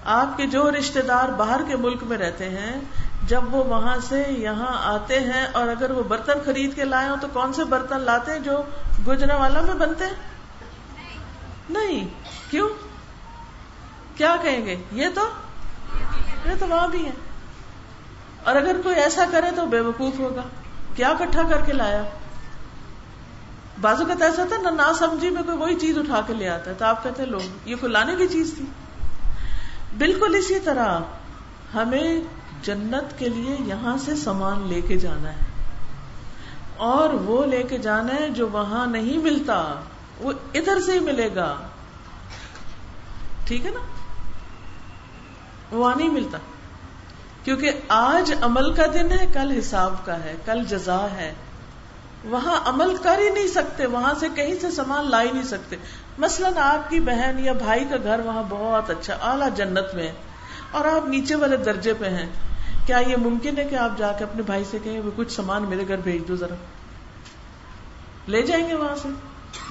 [0.05, 2.81] آپ کے جو رشتے دار باہر کے ملک میں رہتے ہیں،
[3.23, 7.15] جب وہ وہاں سے یہاں آتے ہیں اور اگر وہ برتن خرید کے لائے ہو
[7.21, 8.63] تو کون سے برتن لاتے ہیں جو
[9.09, 10.15] گجرا والا میں بنتے ہیں؟
[11.71, 12.09] نہیں۔
[12.51, 12.69] کیوں؟
[14.17, 15.29] کیا کہیں گے؟ یہ تو
[16.45, 17.11] یہ تو وہاں بھی ہے
[18.45, 20.43] اور اگر کوئی ایسا کرے تو بے وقوف ہوگا۔
[20.97, 22.03] کیا کٹھا کر کے لایا؟
[23.81, 26.71] بازو کا ایسا تھا نہ نہ سمجھی میں کوئی وہی چیز اٹھا کے لے آتا
[26.71, 28.65] ہے۔ تو آپ کہتے ہیں، لوگ، یہ کوئی لانے کی چیز تھی۔
[29.99, 30.99] بالکل اسی طرح
[31.75, 32.21] ہمیں
[32.63, 35.39] جنت کے لیے یہاں سے سامان لے کے جانا ہے۔
[36.77, 39.75] اور وہ لے کے جانا ہے جو وہاں نہیں ملتا،
[40.19, 41.57] وہ ادھر سے ہی ملے گا۔
[43.45, 43.94] ٹھیک ہے نا؟
[45.77, 46.39] وہاں نہیں ملتا۔
[47.45, 51.35] کیونکہ آج عمل کا دن ہے، کل حساب کا ہے، کل جزا ہے۔
[52.25, 55.77] وہاں عمل کر ہی نہیں سکتے، وہاں سے کہیں سے سامان لا ہی نہیں سکتے۔
[56.19, 60.13] مثلاً آپ کی بہن یا بھائی کا گھر وہاں بہت اچھا اعلیٰ جنت میں ہے۔
[60.71, 62.27] اور آپ نیچے والے درجے پہ ہیں۔
[62.87, 65.89] کیا یہ ممکن ہے کہ آپ جا کے اپنے بھائی سے کہیں کچھ سامان میرے
[65.89, 66.55] گھر بھیج دو ذرا
[68.29, 69.09] لے جائیں گے وہاں سے۔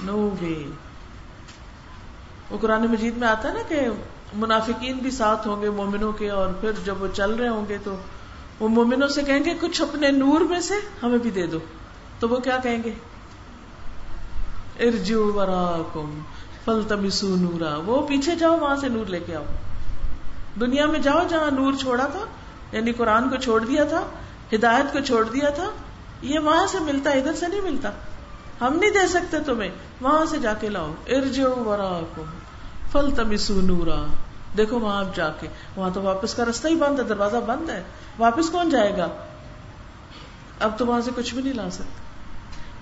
[0.00, 0.70] نو وے۔
[2.50, 3.80] وہ قرآن مجید میں آتا ہے نا کہ
[4.34, 7.78] منافقین بھی ساتھ ہوں گے مومنوں کے، اور پھر جب وہ چل رہے ہوں گے
[7.84, 7.96] تو
[8.60, 11.58] وہ مومنوں سے کہیں گے، کچھ اپنے نور میں سے ہمیں بھی دے دو۔
[12.18, 12.92] تو وہ کیا کہیں گے؟
[14.80, 16.18] ارجو وراکم
[16.64, 19.44] فلتمسو نورا۔ وہ پیچھے جاؤ، وہاں سے نور لے کے آؤ۔
[20.60, 22.24] دنیا میں جاؤ جہاں نور چھوڑا تھا
[22.72, 24.02] یعنی قرآن کو چھوڑ دیا تھا،
[24.52, 25.70] ہدایت کو چھوڑ دیا تھا،
[26.22, 27.90] یہ وہاں سے ملتا، ادھر سے نہیں ملتا۔
[28.60, 29.70] ہم نہیں دے سکتے تمہیں،
[30.00, 32.22] وہاں سے جا کے لاؤ۔ ارجو وراکم
[32.92, 34.04] فلتمسو نورا۔
[34.56, 37.70] دیکھو وہاں آپ جا کے، وہاں تو واپس کا رستہ ہی بند ہے، دروازہ بند
[37.70, 37.82] ہے۔
[38.18, 39.08] واپس کون جائے گا؟
[40.60, 42.04] اب تو وہاں سے کچھ بھی نہیں لا سکتا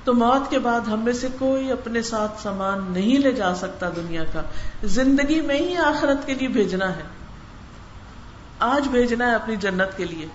[0.05, 3.89] تو موت کے بعد ہم میں سے کوئی اپنے ساتھ سامان نہیں لے جا سکتا
[3.97, 4.43] دنیا کا۔
[4.83, 7.03] زندگی میں ہی آخرت کے لیے بھیجنا ہے۔
[8.59, 10.27] آج بھیجنا ہے اپنی جنت کے لیے۔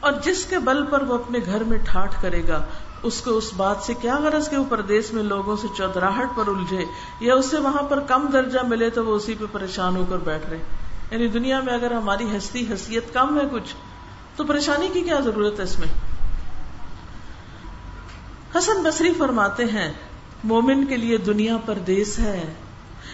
[0.00, 2.64] اور جس کے بل پر وہ اپنے گھر میں ٹھاٹ کرے گا
[3.04, 6.46] اس کو اس بات سے کیا غرض کے وہ پردیس میں لوگوں سے چودراہٹ پر
[6.46, 6.84] الجھے
[7.20, 10.50] یا اسے وہاں پر کم درجہ ملے تو وہ اسی پہ پریشان ہو کر بیٹھ
[10.50, 10.58] رہے؟
[11.10, 13.74] یعنی دنیا میں اگر ہماری ہستی حیثیت کم ہے کچھ،
[14.36, 15.88] تو پریشانی کی کیا ضرورت ہے اس میں؟
[18.58, 19.92] حسن بصری فرماتے ہیں،
[20.44, 22.54] مومن کے لیے دنیا پردیس ہے۔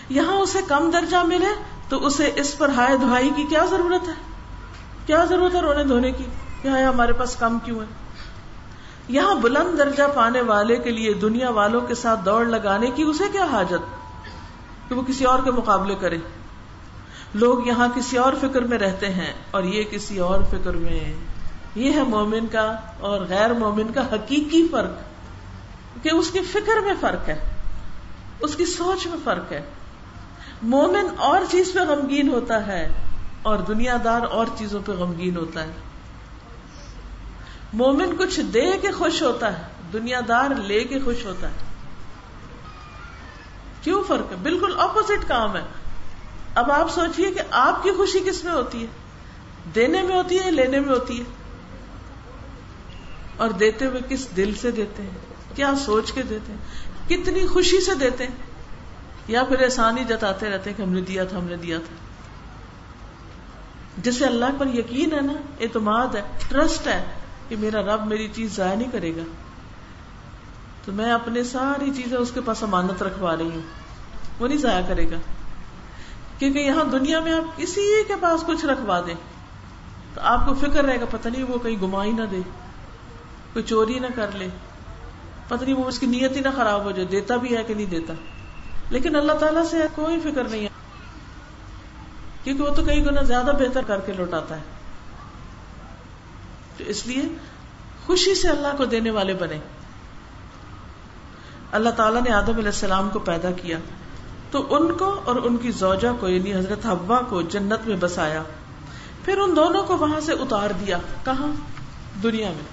[0.09, 4.15] یہاں اسے کم درجہ ملے تو اسے اس پر ہائے دہائی کی کیا ضرورت ہے؟
[5.07, 6.25] کیا ضرورت ہے رونے دھونے کی؟
[6.65, 8.10] یہاں ہمارے پاس کم کیوں ہے؟
[9.09, 13.25] یہاں بلند درجہ پانے والے کے لیے دنیا والوں کے ساتھ دوڑ لگانے کی اسے
[13.33, 13.85] کیا حاجت
[14.89, 16.19] کہ وہ کسی اور کے مقابلے کرے؟
[17.35, 21.15] لوگ یہاں کسی اور فکر میں رہتے ہیں اور یہ کسی اور فکر میں۔
[21.75, 26.95] یہ ہے مومن کا اور غیر مومن کا حقیقی فرق کہ اس کی فکر میں
[27.01, 27.39] فرق ہے،
[28.41, 29.63] اس کی سوچ میں فرق ہے۔
[30.63, 32.89] مومن اور چیز پہ غمگین ہوتا ہے
[33.43, 35.73] اور دنیا دار اور چیزوں پہ غمگین ہوتا ہے۔
[37.73, 39.63] مومن کچھ دے کے خوش ہوتا ہے
[39.93, 41.55] دنیا دار لے کے خوش ہوتا ہے۔
[43.83, 45.63] کیوں فرق ہے؟ بالکل اپوزٹ کام ہے۔
[46.55, 48.87] اب آپ سوچئے کہ آپ کی خوشی کس میں ہوتی ہے؟
[49.75, 51.25] دینے میں ہوتی ہے لینے میں ہوتی ہے؟
[53.37, 55.11] اور دیتے ہوئے کس دل سے دیتے ہیں؟
[55.55, 56.59] کیا سوچ کے دیتے ہیں؟
[57.09, 58.35] کتنی خوشی سے دیتے ہیں؟
[59.29, 61.79] یا پھر احسان ہی جتاتے رہتے ہیں کہ ہم نے دیا تھا، ہم نے دیا
[61.79, 61.95] تھا۔
[63.99, 67.05] جسے اللہ پر یقین ہے نا، اعتماد ہے ٹرسٹ ہے۔
[67.51, 69.23] کہ میرا رب میری چیز ضائع نہیں کرے گا۔
[70.85, 73.61] تو میں اپنے ساری چیزیں اس کے پاس امانت رکھوا رہی ہوں۔
[74.39, 75.17] وہ نہیں ضائع کرے گا۔
[76.39, 79.15] کیونکہ یہاں دنیا میں آپ کسی کے پاس کچھ رکھوا دیں۔
[80.15, 82.41] تو آپ کو فکر رہے گا، پتہ نہیں وہ کہیں گما ہی نہ دے،
[83.53, 84.49] کوئی چوری نہ کر لے۔
[85.49, 87.75] پتہ نہیں وہ اس کی نیت ہی نہ خراب ہو جائے، دیتا بھی ہے کہ
[87.75, 88.15] نہیں دیتا۔
[88.91, 90.69] لیکن اللہ تعالیٰ سے کوئی فکر نہیں ہے۔
[92.45, 94.80] کیونکہ وہ تو کئی گنا زیادہ بہتر کر کے لوٹاتا ہے۔
[96.85, 97.23] تو اس لیے
[98.07, 99.59] خوشی سے اللہ کو دینے والے بنے۔
[101.73, 103.79] اللہ تعالیٰ نے آدم علیہ السلام کو پیدا کیا۔
[104.51, 108.43] تو ان کو اور ان کی زوجہ کو یعنی حضرت حوا کو جنت میں بسایا۔
[109.25, 111.53] پھر ان دونوں کو وہاں سے اتار دیا۔ کہاں؟
[112.23, 112.65] دنیا میں۔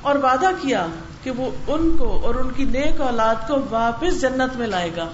[0.00, 0.86] اور وعدہ کیا
[1.22, 5.08] کہ وہ ان کو اور ان کی نیک اولاد کو واپس جنت میں لائے گا۔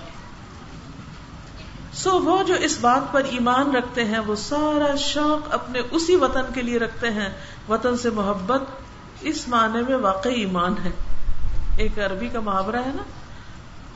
[1.93, 6.43] سو وہ جو اس بات پر ایمان رکھتے ہیں، وہ سارا شوق اپنے اسی وطن
[6.55, 7.29] کے لیے رکھتے ہیں۔
[7.69, 8.63] وطن سے محبت
[9.21, 10.91] اس معنی میں واقعی ایمان ہے۔
[11.77, 13.03] ایک عربی کا محاورہ ہے نا؟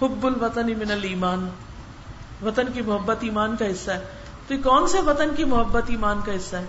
[0.02, 1.48] حب الوطن من المان
[2.42, 4.04] وطن کی محبت ایمان کا حصہ ہے۔
[4.48, 6.64] تو کون سے وطن کی محبت ایمان کا حصہ ہے؟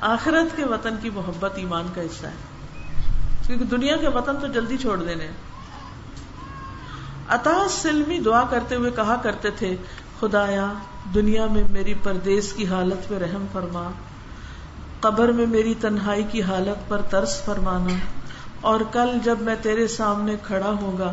[0.00, 2.56] آخرت کے وطن کی محبت ایمان کا حصہ ہے۔
[3.46, 5.28] کیونکہ دنیا کے وطن تو جلدی چھوڑ دینے
[7.28, 9.76] عطا سلمی دعا کرتے ہوئے کہا کرتے تھے
[10.20, 10.72] خدایا،
[11.14, 13.88] دنیا میں میری پردیس کی حالت پہ رحم فرما،
[15.00, 17.94] قبر میں میری تنہائی کی حالت پر ترس فرمانا،
[18.60, 21.12] اور کل جب میں تیرے سامنے کھڑا ہوگا،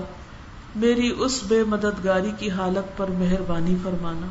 [0.76, 4.28] میری اس بے مددگاری کی حالت پر مہربانی فرمانا۔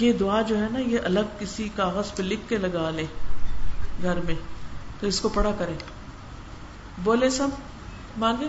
[0.00, 3.06] یہ دعا جو ہے نا، یہ الگ کسی کاغذ پہ لکھ کے لگا لے
[4.02, 4.34] گھر میں،
[5.00, 5.74] تو اس کو پڑھا کرے
[7.04, 7.48] بولے سب،
[8.18, 8.48] مانگے؟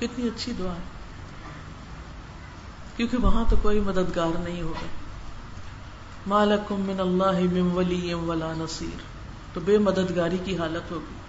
[0.00, 1.00] کتنی اچھی دعا ہے۔
[2.96, 4.86] کیونکہ وہاں تو کوئی مددگار نہیں ہوگا۔
[6.26, 9.00] مالکم من اللہ من ولی ولا نصیر
[9.54, 11.20] تو بے مددگاری کی حالت ہوگی۔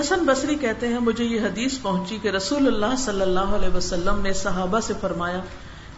[0.00, 4.20] حسن بصری کہتے ہیں، مجھے یہ حدیث پہنچی کہ رسول اللہ صلی اللہ علیہ وسلم
[4.20, 5.40] نے صحابہ سے فرمایا،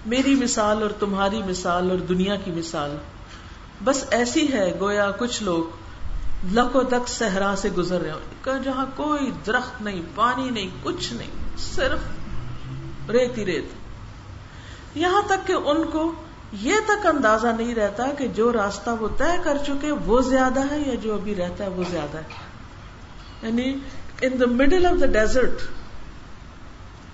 [0.07, 2.97] میری مثال اور تمہاری مثال اور دنیا کی مثال۔
[3.85, 5.88] بس ایسی ہے گویا کچھ لوگ
[6.45, 8.21] لکو دک صحرا سے گزر رہے ہوں۔
[8.65, 11.99] جہاں کوئی درخت نہیں، پانی نہیں، کچھ نہیں، صرف
[13.11, 13.65] ریت ہی ریت۔
[14.95, 16.13] یہاں تک کہ ان کو
[16.53, 20.79] یہ تک اندازہ نہیں رہتا کہ جو راستہ وہ طے کر چکے وہ زیادہ ہے
[20.87, 22.23] یا جو ابھی رہتا ہے وہ زیادہ ہے۔
[23.43, 23.75] یعنی
[24.21, 25.63] in the middle of the desert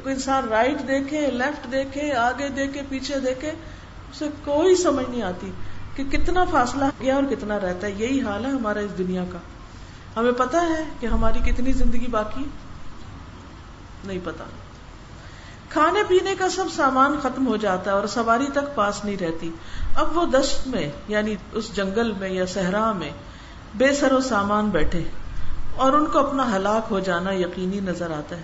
[0.05, 3.51] انسان رائٹ دیکھے لیفٹ دیکھے، آگے دیکھے، پیچھے دیکھے،
[4.11, 5.51] اسے کوئی سمجھ نہیں آتی۔
[5.95, 9.39] کہ کتنا فاصلہ گیا اور کتنا رہتا ہے، یہی حال ہے ہمارا اس دنیا کا۔
[10.17, 12.45] ہمیں پتا ہے کہ ہماری کتنی زندگی باقی
[14.05, 14.45] نہیں پتا
[15.69, 19.51] کھانے پینے کا سب سامان ختم ہو جاتا ہے اور سواری تک پاس نہیں رہتی۔
[19.95, 23.11] اب وہ دشت میں یعنی اس جنگل میں یا صحرا میں
[23.75, 25.03] بے سر و سامان بیٹھے
[25.77, 28.43] اور ان کو اپنا ہلاک ہو جانا یقینی نظر آتا ہے۔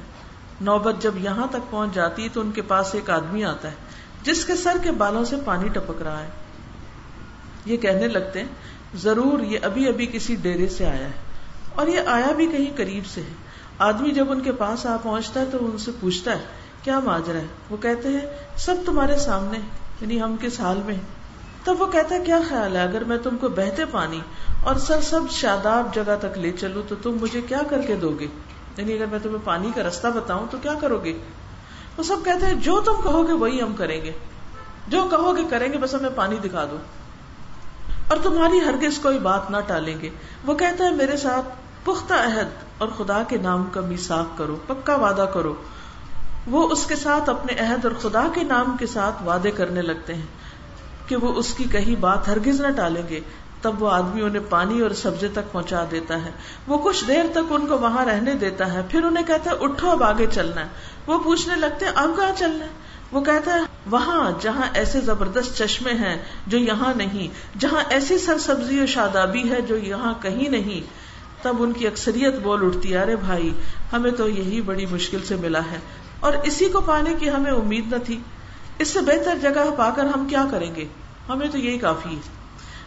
[0.61, 3.75] نوبت جب یہاں تک پہنچ جاتی تو ان کے پاس ایک آدمی آتا ہے،
[4.23, 6.29] جس کے سر کے بالوں سے پانی ٹپک رہا ہے۔
[7.65, 8.49] یہ کہنے لگتے ہیں،
[8.95, 11.13] ضرور یہ ابھی ابھی کسی ڈیرے سے آیا ہے
[11.75, 15.41] اور یہ آیا بھی کہیں قریب سے ہے۔ آدمی جب ان کے پاس آ پہنچتا
[15.41, 16.39] ہے تو ان سے پوچھتا ہے،
[16.83, 18.21] کیا ماجرا ہے؟ وہ کہتے ہیں،
[18.57, 19.59] سب تمہارے سامنے
[20.01, 20.95] یعنی ہم کس حال میں
[21.65, 24.21] تب وہ کہتا ہے، کیا خیال ہے؟ اگر میں تم کو بہتے پانی
[24.63, 28.17] اور سر سب شاداب جگہ تک لے چلوں تو تم مجھے کیا کر کے دو
[28.21, 28.27] گے؟
[28.77, 31.19] یعنی اگر میں تمہیں پانی کا رستہ بتاؤں تو کیا کرو گے؟
[31.97, 34.13] وہ سب کہتے ہیں، جو تم کہو گے وہی ہم کریں گے۔
[34.89, 36.77] جو کہو گے کریں گے، بس ہمیں پانی دکھا دو۔
[38.11, 40.11] اور تمہاری ہرگز کوئی بات نہ ٹالیں گے۔
[40.47, 41.47] وہ کہتا ہے، میرے ساتھ
[41.85, 42.49] پختہ عہد
[42.79, 45.55] اور خدا کے نام کا میساک کرو، پکا وعدہ کرو۔
[46.47, 50.15] وہ اس کے ساتھ اپنے عہد اور خدا کے نام کے ساتھ وعدے کرنے لگتے
[50.15, 50.27] ہیں۔
[51.09, 53.21] کہ وہ اس کی کہی بات ہرگز نہ ٹالیں گے،
[53.63, 56.31] تب وہ آدمی انہیں پانی اور سبزے تک پہنچا دیتا ہے۔
[56.67, 59.91] وہ کچھ دیر تک ان کو وہاں رہنے دیتا ہے، پھر انہیں کہتا ہے، اٹھو
[59.91, 60.67] اب آگے چلنا ہے۔
[61.07, 65.59] وہ پوچھنے لگتے ہیں، اب کہاں چلنا ہے؟ وہ کہتا ہے، وہاں جہاں ایسے زبردست
[65.59, 70.49] چشمے ہیں جو یہاں نہیں، جہاں ایسی سر سبزی اور شادابی ہے جو یہاں کہیں
[70.49, 70.81] نہیں.
[71.43, 73.53] تب ان کی اکثریت بول اٹھتی ارے بھائی،
[73.93, 75.79] ہمیں تو یہی بڑی مشکل سے ملا ہے
[76.21, 78.21] اور اسی کو پانے کی ہمیں امید نہ تھی۔
[78.79, 80.85] اس سے بہتر جگہ پا کر ہم کیا کریں گے؟
[81.29, 82.21] ہمیں تو یہی کافی ہے۔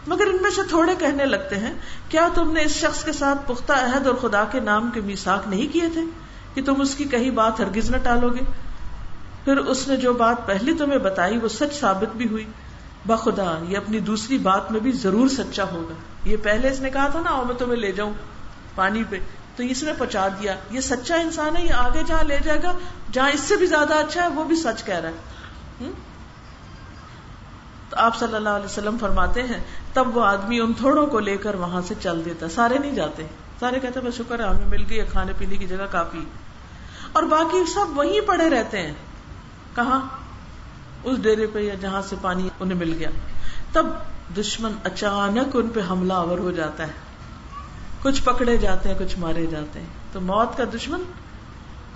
[0.06, 1.74] مگر ان میں سے تھوڑے کہنے لگتے ہیں،
[2.08, 5.48] کیا تم نے اس شخص کے ساتھ پختہ عہد اور خدا کے نام کے میساک
[5.48, 6.00] نہیں کیے تھے
[6.54, 8.73] کہ تم اس کی کہیں بات ہرگز نہ ٹالو گے؟
[9.44, 12.44] پھر اس نے جو بات پہلی تمہیں بتائی وہ سچ ثابت بھی ہوئی۔
[13.06, 17.08] بخدا یہ اپنی دوسری بات میں بھی ضرور سچا ہوگا۔ یہ پہلے اس نے کہا
[17.08, 18.12] تھا نا میں تمہیں لے جاؤں
[18.74, 19.16] پانی پہ۔
[19.56, 22.72] تو اس نے پہنچا دیا۔ یہ سچا انسان ہے، یہ آگے جہاں لے جائے گا،
[23.12, 25.14] جہاں اس سے بھی زیادہ اچھا ہے، وہ بھی سچ کہہ رہا ہے۔
[27.90, 31.36] تو آپ صلی اللہ علیہ وسلم فرماتے ہیں، تب وہ آدمی ان تھوڑوں کو لے
[31.36, 33.26] کر وہاں سے چل دیتا۔ سارے نہیں جاتے۔
[33.60, 36.24] سارے کہتے بس شکر ہے، ہمیں مل گئی، کھانے پینے کی جگہ کافی۔
[37.12, 38.94] اور باقی سب وہیں پڑے رہتے ہیں۔
[39.74, 40.00] کہاں؟
[41.04, 43.08] اس ڈیرے پہ یا جہاں سے پانی انہیں مل گیا۔
[43.72, 43.86] تب
[44.36, 46.92] دشمن اچانک ان پہ حملہ آور ہو جاتا ہے۔
[48.02, 51.02] کچھ پکڑے جاتے ہیں، کچھ مارے جاتے ہیں۔ تو موت کا دشمن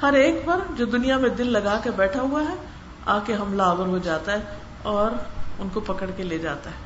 [0.03, 2.55] ہر ایک پر جو دنیا میں دل لگا کے بیٹھا ہوا ہے
[3.07, 4.39] آ کے حملہ آور ہو جاتا ہے
[4.83, 5.11] اور
[5.59, 6.77] ان کو پکڑ کے لے جاتا ہے۔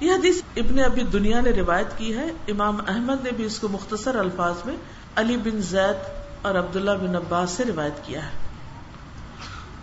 [0.00, 3.68] یہ حدیث ابن ابھی دنیا نے روایت کی ہے۔ امام احمد نے بھی اس کو
[3.68, 4.76] مختصر الفاظ میں
[5.16, 5.96] علی بن زید
[6.42, 8.47] اور عبداللہ بن عباس سے روایت کیا ہے۔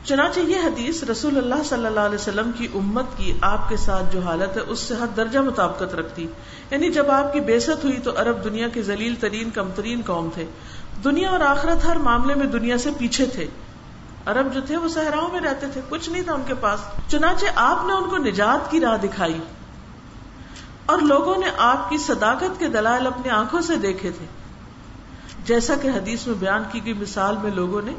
[0.06, 4.14] چنانچہ یہ حدیث رسول اللہ صلی اللہ علیہ وسلم کی امت کی آپ کے ساتھ
[4.14, 6.28] جو حالت ہے، اس سے حد درجہ مطابقت رکھتی۔
[6.72, 10.30] یعنی جب آپ کی بےست ہوئی تو عرب دنیا کے ذلیل ترین، کم ترین قوم
[10.34, 10.46] تھے۔
[11.04, 13.48] دنیا اور آخرت ہر معاملے میں دنیا سے پیچھے تھے۔
[14.26, 17.46] عرب جو تھے، وہ صحراؤں میں رہتے تھے، کچھ نہیں تھا ان کے پاس۔ چنانچہ
[17.56, 19.40] آپ نے ان کو نجات کی راہ دکھائی۔
[20.86, 24.26] اور لوگوں نے آپ کی صداقت کے دلائل اپنی آنکھوں سے دیکھے تھے۔
[25.46, 27.92] جیسا کہ حدیث میں بیان کی گئی مثال میں لوگوں نے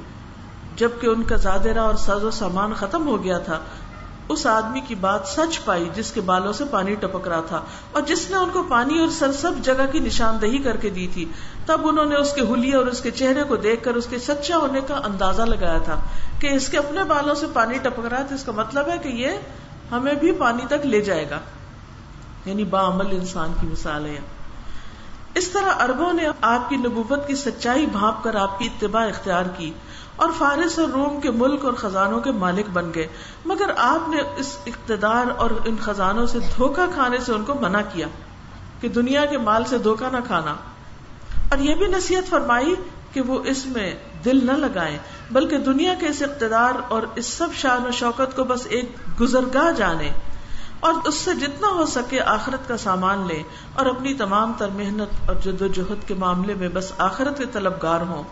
[0.77, 3.59] جبکہ ان کا زادرا اور ساز و سامان ختم ہو گیا تھا،
[4.29, 7.61] اس آدمی کی بات سچ پائی جس کے بالوں سے پانی ٹپک رہا تھا
[7.93, 11.25] اور جس نے ان کو پانی اور سرسب جگہ کی نشاندہی کر کے دی تھی۔
[11.67, 14.19] تب انہوں نے اس کے ہولی اور اس کے چہرے کو دیکھ کر اس کے
[14.19, 16.01] سچا ہونے کا اندازہ لگایا تھا
[16.41, 19.09] کہ اس کے اپنے بالوں سے پانی ٹپک رہا ہے اس کا مطلب ہے کہ
[19.09, 19.29] یہ
[19.91, 21.39] ہمیں بھی پانی تک لے جائے گا۔
[22.45, 24.19] یعنی باعمل انسان کی مثال ہے۔
[25.35, 29.45] اس طرح اربوں نے آپ کی نبوت کی سچائی بھاپ کر آپ کی اتباع اختیار
[29.57, 29.73] کی۔
[30.17, 33.07] اور فارس اور روم کے ملک اور خزانوں کے مالک بن گئے۔
[33.45, 37.81] مگر آپ نے اس اقتدار اور ان خزانوں سے دھوکا کھانے سے ان کو منع
[37.93, 38.07] کیا
[38.81, 40.55] کہ دنیا کے مال سے دھوکا نہ کھانا۔
[41.51, 42.75] اور یہ بھی نصیحت فرمائی
[43.13, 43.95] کہ وہ اس میں
[44.25, 44.99] دل نہ لگائیں،
[45.31, 49.73] بلکہ دنیا کے اس اقتدار اور اس سب شان و شوکت کو بس ایک گزرگاہ
[49.73, 50.11] جانے
[50.81, 53.43] اور اس سے جتنا ہو سکے آخرت کا سامان لیں
[53.75, 57.45] اور اپنی تمام تر محنت اور جد و جہد کے معاملے میں بس آخرت کے
[57.53, 58.23] طلبگار ہوں۔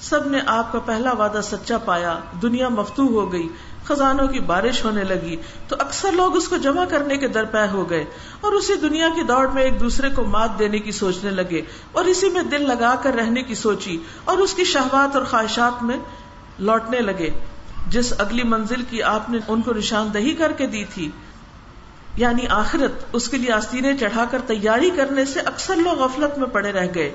[0.00, 3.48] سب نے آپ کا پہلا وعدہ سچا پایا، دنیا مفتو ہو گئی،
[3.84, 5.36] خزانوں کی بارش ہونے لگی،
[5.68, 8.04] تو اکثر لوگ اس کو جمع کرنے کے درپے ہو گئے
[8.40, 12.04] اور اسی دنیا کی دوڑ میں ایک دوسرے کو مات دینے کی سوچنے لگے اور
[12.04, 15.96] اسی میں دل لگا کر رہنے کی سوچی اور اس کی شہوات اور خواہشات میں
[16.58, 17.30] لوٹنے لگے۔
[17.86, 21.10] جس اگلی منزل کی آپ نے ان کو نشاندہی کر کے دی تھی
[22.16, 26.46] یعنی آخرت، اس کے لیے آستینیں چڑھا کر تیاری کرنے سے اکثر لوگ غفلت میں
[26.46, 27.14] پڑے رہ گئے۔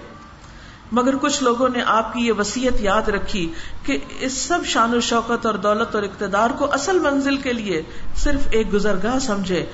[0.92, 3.54] مگر کچھ لوگوں نے آپ کی یہ وسیعت یاد رکھی
[3.84, 7.82] کہ اس سب شان و شوکت اور دولت اور اقتدار کو اصل منزل کے لیے
[8.16, 9.66] صرف ایک گزرگاہ سمجھے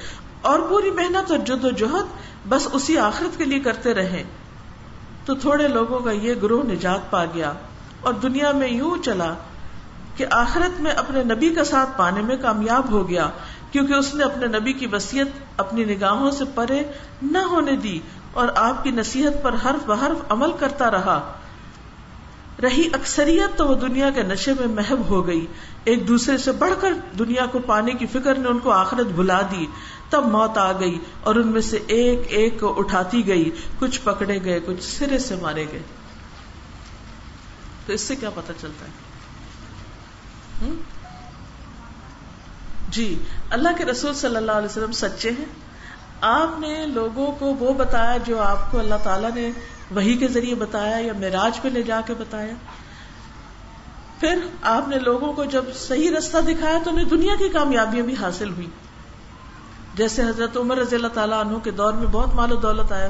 [0.42, 2.06] اور پوری محنت اور جد و جہد
[2.50, 4.24] بس اسی آخرت کے لیے کرتے رہے۔
[5.26, 7.54] تو تھوڑے لوگوں کا یہ گروہ نجات پا گیا
[8.02, 9.34] اور دنیا میں یوں چلا
[10.16, 13.30] کہ آخرت میں اپنے نبی کا ساتھ پانے میں کامیاب ہو گیا،
[13.72, 16.84] کیونکہ اس نے اپنے نبی کی وسیعت اپنی نگاہوں سے پرے
[17.22, 18.00] نہ ہونے دی۔
[18.34, 21.34] اور آپ کی نصیحت پر حرف بحرف عمل کرتا رہا۔
[22.62, 25.46] رہی اکثریت تو وہ دنیا کے نشے میں محب ہو گئی۔
[25.84, 29.42] ایک دوسرے سے بڑھ کر دنیا کو پانے کی فکر نے ان کو آخرت بھلا
[29.42, 29.66] دی۔
[30.10, 34.44] تب موت آ گئی اور ان میں سے ایک ایک کو اٹھاتی گئی۔ کچھ پکڑے
[34.44, 35.82] گئے، کچھ سرے سے مارے گئے۔
[37.86, 38.92] تو اس سے کیا پتا چلتا ہے؟
[42.90, 45.69] جی اللہ کے رسول صلی اللہ علیہ وسلم سچے ہیں؟
[46.22, 49.52] آپ نے لوگوں کو وہ بتایا جو آپ کو اللہ تعالیٰ نے
[49.92, 52.54] وہی کے ذریعے بتایا یا معراج پہ لے جا کے بتایا؟
[54.20, 58.16] پھر آپ نے لوگوں کو جب صحیح رستہ دکھایا تو انہیں دنیا کی کامیابیاں بھی
[58.22, 58.68] حاصل ہوئی۔
[59.96, 63.10] جیسے حضرت عمر رضی اللہ تعالیٰ عنہ کے دور میں بہت مال و دولت آیا۔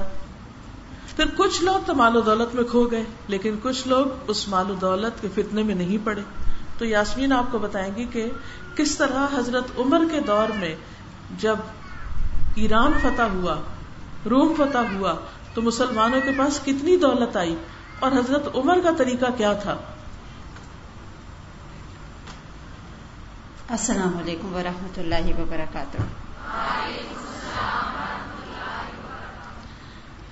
[1.15, 4.71] پھر کچھ لوگ تو مال و دولت میں کھو گئے، لیکن کچھ لوگ اس مال
[4.71, 6.21] و دولت کے فتنے میں نہیں پڑے۔
[6.77, 8.29] تو یاسمین آپ کو بتائیں گی کہ
[8.75, 10.75] کس طرح حضرت عمر کے دور میں
[11.37, 11.55] جب
[12.59, 13.55] ایران فتح ہوا،
[14.25, 15.13] روم فتح ہوا،
[15.53, 17.55] تو مسلمانوں کے پاس کتنی دولت آئی؟
[17.99, 19.75] اور حضرت عمر کا طریقہ کیا تھا؟
[23.69, 26.01] السلام علیکم ورحمۃ اللہ وبرکاتہ۔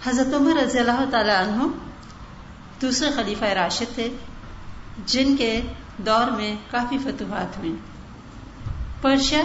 [0.10, 1.64] حضرت عمر رضی اللہ تعالی عنہ
[2.82, 4.10] دوسرے خلیفہ راشد تھے،
[5.06, 5.62] جن کے
[5.98, 7.76] دور میں کافی فتوحات ہوئی
[9.02, 9.42] پرشیا،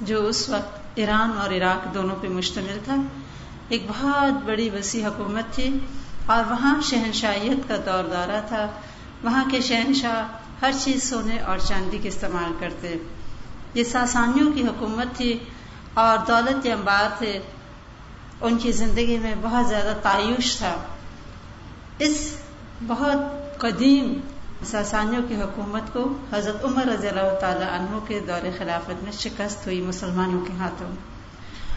[0.00, 2.96] جو اس وقت ایران اور عراق دونوں پہ مشتمل تھا۔
[3.68, 5.78] ایک بہت بڑی وسیع حکومت تھی
[6.26, 8.66] اور وہاں شہنشاہیت کا دور دورہ تھا۔
[9.22, 12.94] وہاں کے شہنشاہ ہر چیز سونے اور چاندی کے استعمال کرتے۔
[13.74, 15.38] یہ ساسانیوں کی حکومت تھی
[15.94, 17.38] اور دولت کے انبار تھے۔
[18.40, 20.76] ان کی زندگی میں بہت زیادہ تعیش تھا۔
[21.98, 22.36] اس
[22.86, 23.18] بہت
[23.58, 24.20] قدیم
[24.64, 29.66] ساسانیوں کی حکومت کو حضرت عمر رضی اللہ تعالی عنہ کے دور خلافت میں شکست
[29.66, 30.90] ہوئی مسلمانوں کے ہاتھوں۔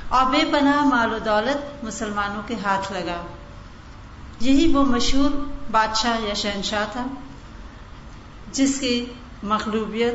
[0.10, 3.26] اور بے پناہ مال و دولت مسلمانوں کے ہاتھ لگا۔
[4.40, 5.32] یہی وہ مشہور
[5.72, 7.06] بادشاہ یا شہنشاہ تھا،
[8.52, 9.06] جس کی
[9.44, 10.14] مغلوبیت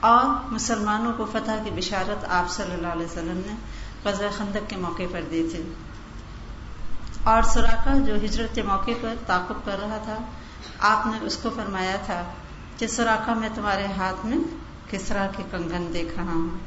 [0.00, 3.54] اور مسلمانوں کو فتح کی بشارت آپ صلی اللہ علیہ وسلم نے
[4.04, 5.62] غزل خندق کے موقع پر دی تھی۔
[7.24, 10.18] اور سوراخا جو ہجرت کے موقع پر تعقب کر رہا تھا
[10.78, 12.22] آپ نے اس کو فرمایا تھا
[12.78, 14.38] کہ سوراخا میں تمہارے ہاتھ میں
[14.90, 16.58] کس طرح کے کنگن دیکھ رہا ہوں۔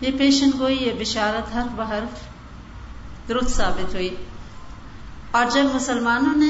[0.00, 2.20] یہ پیشن گوئی، یہ بشارت ہر بحرف
[3.28, 4.14] درست ثابت ہوئی۔
[5.30, 6.48] اور جب مسلمانوں نے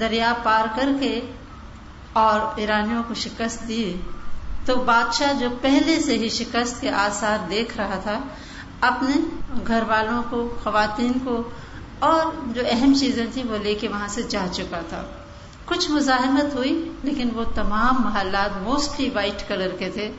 [0.00, 1.32] دریا پار کر کے
[2.12, 3.96] اور ایرانیوں کو شکست دی،
[4.64, 8.18] تو بادشاہ جو پہلے سے ہی شکست کے آثار دیکھ رہا تھا،
[8.80, 9.16] اپنے
[9.66, 11.50] گھر والوں کو، خواتین کو
[12.02, 15.02] اور جو اہم چیزیں تھیں وہ لے کے وہاں سے جا چکا تھا۔
[15.64, 20.12] کچھ مزاحمت ہوئی، لیکن وہ تمام محلات موسٹلی وائٹ کلر کے تھے۔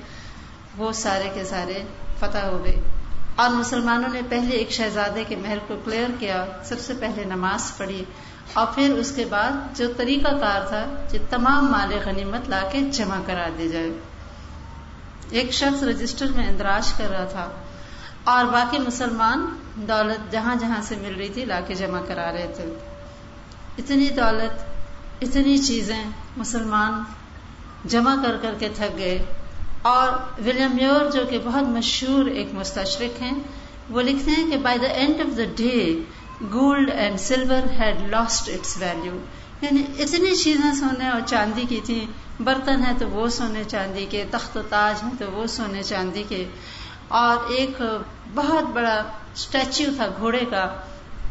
[0.78, 1.84] وہ سارے کے سارے
[2.20, 2.82] فتح ہو گئے۔
[3.36, 7.78] اور مسلمانوں نے پہلے ایک شہزادے کے محل کو کلیئر کیا، سب سے پہلے نماز
[7.78, 8.06] پڑھی۔
[8.54, 12.80] اور پھر اس کے بعد جو طریقہ کار تھا کہ تمام مال غنیمت لا کے
[12.80, 13.92] جمع کرا دی جائے۔
[15.30, 17.50] ایک شخص رجسٹر میں اندراج کر رہا تھا۔
[18.24, 19.46] اور باقی مسلمان
[19.76, 22.64] دولت جہاں جہاں سے مل رہی تھی لا کے جمع کرا رہے تھے۔
[23.78, 24.64] اتنی دولت،
[25.22, 26.04] اتنی چیزیں
[26.38, 27.04] مسلمان
[27.86, 29.26] جمع کر کر کے تھک گئے۔
[29.82, 30.10] اور
[30.46, 33.40] ولیم یور جو کہ بہت مشہور ایک مستشرق ہیں،
[33.90, 36.00] وہ لکھتے ہیں کہ by the end of the day
[36.54, 39.18] gold and silver had lost its value
[39.62, 42.06] یعنی اتنی چیزیں سونے اور چاندی کی تھیں۔
[42.44, 46.24] برتن ہیں تو وہ سونے چاندی کے، تخت و تاج ہیں تو وہ سونے چاندی
[46.30, 46.46] کے۔
[47.08, 47.82] اور ایک
[48.36, 49.04] بہت بڑا
[49.36, 50.76] اسٹیچو تھا گھوڑے کا،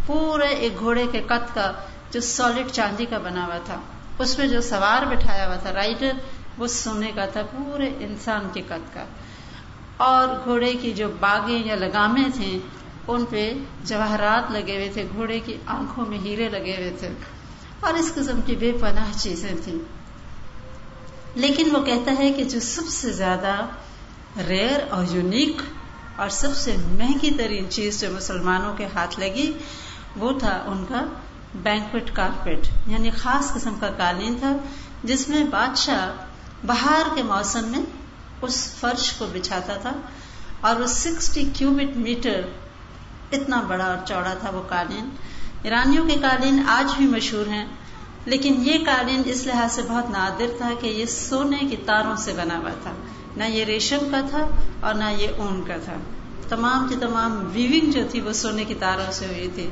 [0.07, 1.73] پورے ایک گھوڑے کے قط کا
[2.11, 3.81] جو سالڈ چاندی کا بنا ہوا تھا۔
[4.19, 6.13] اس پہ جو سوار بٹھایا ہوا تھا رائڈر،
[6.59, 9.05] وہ سونے کا تھا، پورے انسان کے قد کا۔
[9.97, 12.59] اور گھوڑے کی جو باغیں یا لگامیں تھیں،
[13.09, 13.53] ان پہ
[13.85, 17.09] جواہرات لگے ہوئے تھے، گھوڑے کی آنکھوں میں ہیرے لگے ہوئے تھے۔
[17.81, 19.79] اور اس قسم کی بے پناہ چیزیں تھیں۔
[21.35, 23.55] لیکن وہ کہتا ہے کہ جو سب سے زیادہ
[24.49, 25.57] ریئر اور یونیک
[26.23, 29.53] اور سب سے مہنگی ترین چیز جو مسلمانوں کے ہاتھ لگی
[30.17, 31.05] وہ تھا ان کا
[31.63, 34.57] بینکوٹ کارپیٹ یعنی خاص قسم کا قالین تھا،
[35.05, 37.83] جس میں بادشاہ بہار کے موسم میں
[38.43, 39.93] اس فرش کو بچھاتا تھا
[40.61, 42.41] اور وہ سکسٹی کیوبٹ میٹر
[43.33, 45.09] اتنا بڑا اور چوڑا تھا وہ قالین۔
[45.63, 47.65] ایرانیوں کے قالین آج بھی مشہور ہیں،
[48.25, 52.33] لیکن یہ قالین اس لحاظ سے بہت نادر تھا کہ یہ سونے کی تاروں سے
[52.33, 52.93] بنا ہوا تھا۔
[53.37, 54.47] نہ یہ ریشم کا تھا
[54.81, 55.95] اور نہ یہ اون کا تھا۔
[56.49, 59.71] تمام کی تمام ویونگ جو تھی وہ سونے کی تاروں سے ہوئی تھی۔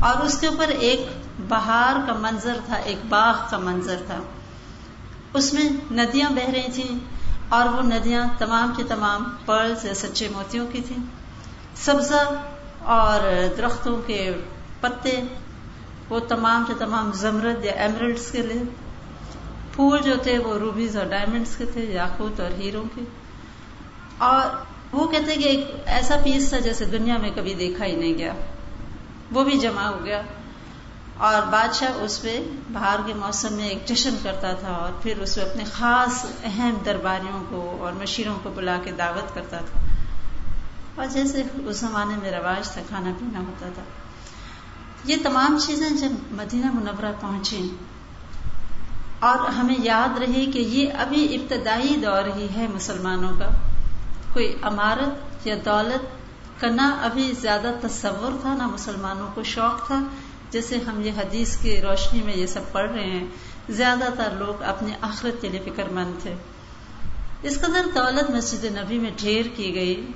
[0.00, 1.06] اور اس کے اوپر ایک
[1.48, 4.18] بہار کا منظر تھا، ایک باغ کا منظر تھا۔
[5.34, 6.98] اس میں ندیاں بہ رہی تھیں
[7.48, 11.04] اور وہ ندیاں تمام کی تمام پرل سے سچے موتیوں کی تھیں۔
[11.76, 12.30] سبزہ
[12.78, 13.20] اور
[13.56, 14.32] درختوں کے
[14.80, 15.20] پتے،
[16.08, 18.62] وہ تمام کے تمام زمرد یا ایمرلڈس کے لیے۔
[19.76, 23.00] پھول جو تھے وہ روبیز اور ڈائمنڈس کے تھے، یاقوت اور ہیروں کے۔
[24.18, 24.56] اور
[24.92, 28.32] وہ کہتے کہ ایک ایسا پیس تھا جیسے دنیا میں کبھی دیکھا ہی نہیں گیا۔
[29.32, 30.22] وہ بھی جمع ہو گیا۔
[31.16, 35.34] اور بادشاہ اس پہ باہر کے موسم میں ایک جشن کرتا تھا اور پھر اس
[35.34, 39.80] پہ اپنے خاص اہم درباریوں کو اور مشیروں کو بلا کے دعوت کرتا تھا۔
[40.94, 43.82] اور جیسے اس زمانے میں رواج تھا، کھانا پینا ہوتا تھا۔
[45.04, 47.68] یہ تمام چیزیں جب مدینہ منورہ پہنچی
[49.26, 53.48] اور ہمیں یاد رہے کہ یہ ابھی ابتدائی دور ہی ہے مسلمانوں کا۔
[54.32, 56.16] کوئی عمارت یا دولت
[56.60, 60.02] کا نہ ابھی زیادہ تصور تھا، نہ مسلمانوں کو شوق تھا۔
[60.50, 63.26] جیسے ہم یہ حدیث کی روشنی میں یہ سب پڑھ رہے ہیں،
[63.68, 66.34] زیادہ تر لوگ اپنے آخرت کے لیے فکر مند تھے۔
[67.42, 70.06] اس قدر دولت مسجد نبی میں ڈھیر کی گئی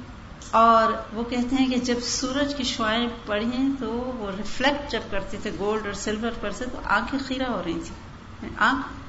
[0.50, 5.36] اور وہ کہتے ہیں کہ جب سورج کی شوائیں پڑی تو وہ ریفلیکٹ جب کرتے
[5.42, 8.99] تھے گولڈ اور سلور پر سے، تو آنکھیں خیرہ ہو رہی تھی آنکھ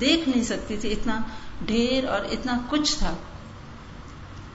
[0.00, 1.18] دیکھ نہیں سکتی تھی، اتنا
[1.62, 3.14] ڈھیر اور اتنا کچھ تھا۔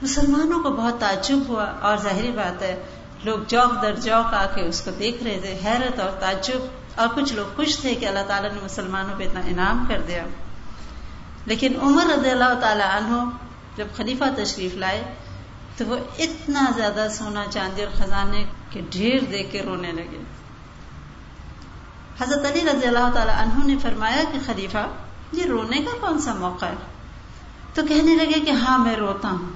[0.01, 2.83] مسلمانوں کو بہت تعجب ہوا اور ظاہری بات ہے،
[3.23, 6.59] لوگ جوک در جوک آ کے اس کو دیکھ رہے تھے، حیرت اور تعجب۔
[6.95, 10.23] اور کچھ لوگ خوش تھے کہ اللہ تعالیٰ نے مسلمانوں پہ اتنا انعام کر دیا۔
[11.45, 13.29] لیکن عمر رضی اللہ تعالی عنہ
[13.75, 15.03] جب خلیفہ تشریف لائے
[15.77, 20.23] تو وہ اتنا زیادہ سونا چاندی اور خزانے کے ڈھیر دیکھ کے رونے لگے۔
[22.21, 24.87] حضرت علی رضی اللہ تعالی عنہ نے فرمایا کہ خلیفہ
[25.31, 26.75] یہ رونے کا کون سا موقع ہے؟
[27.73, 29.49] تو کہنے لگے کہ ہاں میں روتا ہوں۔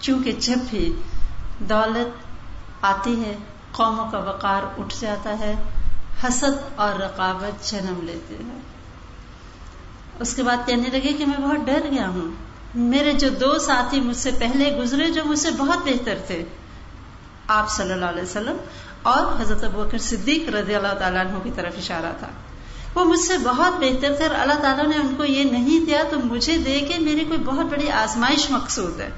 [0.00, 0.94] چونکہ جب بھی
[1.58, 2.26] دولت
[2.84, 3.36] آتی ہے،
[3.72, 5.54] قوموں کا وقار اٹھ جاتا ہے،
[6.24, 8.60] حسد اور رقابت جنم لیتے ہیں۔
[10.18, 12.34] اس کے بعد کہنے لگے کہ میں بہت ڈر گیا ہوں۔
[12.74, 16.44] میرے جو دو ساتھی مجھ سے پہلے گزرے، جو مجھ سے بہت بہتر تھے۔
[17.46, 18.56] آپ صلی اللہ علیہ وسلم
[19.02, 22.28] اور حضرت ابوکر صدیق رضی اللہ تعالیٰ عنہ کی طرف اشارہ تھا۔
[22.94, 26.02] وہ مجھ سے بہت بہتر تھے اور اللہ تعالیٰ نے ان کو یہ نہیں دیا
[26.10, 29.10] تو مجھے دے کے میری کوئی بہت بڑی آزمائش مقصود ہے۔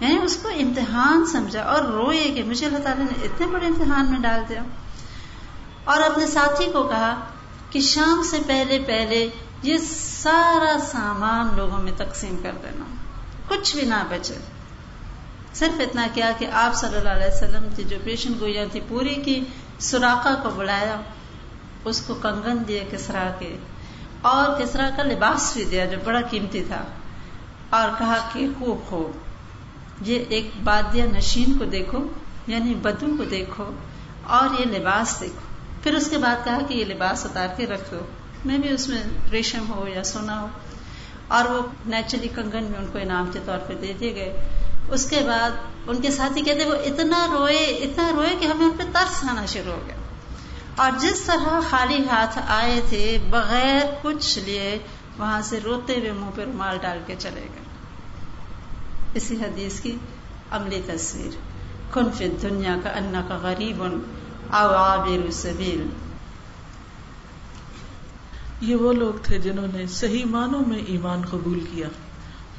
[0.00, 4.12] یعنی اس کو امتحان سمجھا اور روئے کہ مجھے اللہ تعالیٰ نے اتنے بڑے امتحان
[4.12, 4.62] میں ڈال دیا۔
[5.84, 7.20] اور اپنے ساتھی کو کہا
[7.70, 9.28] کہ شام سے پہلے پہلے
[9.62, 9.78] یہ
[10.22, 12.84] سارا سامان لوگوں میں تقسیم کر دینا۔
[13.48, 14.34] کچھ بھی نہ بچے۔
[15.54, 19.14] صرف اتنا کیا کہ آپ صلی اللہ علیہ وسلم کی جو پیشن گوئیاں تھی پوری
[19.14, 19.44] کی
[19.78, 21.00] سوراخا کو بلایا
[21.84, 23.56] اس کو کنگن دیے کسرا کے،
[24.22, 26.84] اور کسرا کا لباس بھی دیا جو بڑا قیمتی تھا۔
[27.70, 29.10] اور کہا کہ خوب خوب۔
[30.08, 31.98] یہ ایک بادیا نشین کو دیکھو
[32.46, 33.70] یعنی بدو کو دیکھو،
[34.26, 35.40] اور یہ لباس دیکھو۔
[35.82, 37.98] پھر اس کے بعد کہا کہ یہ لباس اتار کے رکھ دو۔
[38.44, 40.48] میں بھی اس میں ریشم ہو یا سونا ہو۔
[41.28, 44.48] اور وہ نیچرلی کنگن میں ان کو انعام کے طور پہ دے دیے گئے۔
[44.88, 45.50] اس کے بعد
[45.86, 49.46] ان کے ساتھی کہتے وہ اتنا روئے اتنا روئے کہ ہمیں ان پہ ترس آنا
[49.46, 49.96] شروع ہو گیا۔
[50.76, 54.78] اور جس طرح خالی ہاتھ آئے تھے، بغیر کچھ لیے
[55.18, 57.62] وہاں سے روتے ہوئے منہ پہ رومال ڈال کے چلے گئے۔
[59.14, 59.96] اسی حدیث کی
[60.50, 61.54] عملی تصویر۔
[61.92, 64.00] کن فی دنیا کا انا کا غریب ان
[64.50, 65.86] آبر سبیل
[68.60, 71.88] یہ وہ لوگ تھے جنہوں نے صحیح معنوں میں ایمان قبول کیا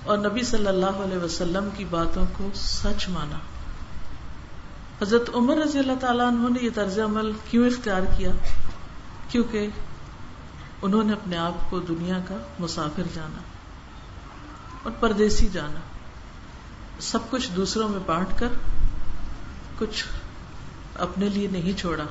[0.03, 3.37] اور نبی صلی اللہ علیہ وسلم کی باتوں کو سچ مانا۔
[5.05, 8.31] حضرت عمر رضی اللہ تعالیٰ عنہ نے یہ طرز عمل کیوں اختیار کیا؟
[9.29, 9.67] کیونکہ
[10.81, 13.41] انہوں نے اپنے آپ کو دنیا کا مسافر جانا
[14.83, 15.79] اور پردیسی جانا۔
[16.99, 18.47] سب کچھ دوسروں میں بانٹ کر
[19.77, 20.05] کچھ
[20.99, 22.03] اپنے لیے نہیں چھوڑا۔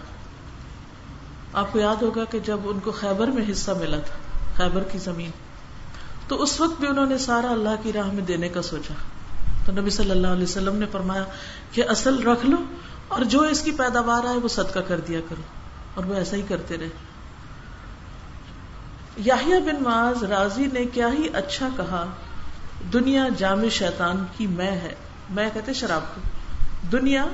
[1.53, 4.99] آپ کو یاد ہوگا کہ جب ان کو خیبر میں حصہ ملا تھا، خیبر کی
[4.99, 5.31] زمین،
[6.29, 8.95] تو اس وقت بھی انہوں نے سارا اللہ کی راہ میں دینے کا سوچا۔
[9.65, 11.25] تو نبی صلی اللہ علیہ وسلم نے فرمایا
[11.73, 12.57] کہ اصل رکھ لو
[13.09, 15.43] اور جو اس کی پیداوار آئے وہ صدقہ کر دیا کرو
[15.95, 16.89] اور وہ ایسا ہی کرتے رہے۔
[19.17, 22.07] یاہیا بن معاذ راضی نے کیا ہی اچھا کہا،
[22.93, 24.95] دنیا جامع شیطان کی میں ہے،
[25.31, 26.21] میں کہتے شراب کو۔
[26.93, 27.25] دنیا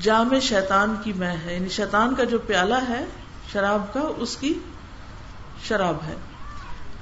[0.00, 3.04] جامع شیطان کی میں ہے یعنی شیطان کا جو پیالہ ہے،
[3.52, 4.54] شراب کا، اس کی
[5.68, 6.14] شراب ہے۔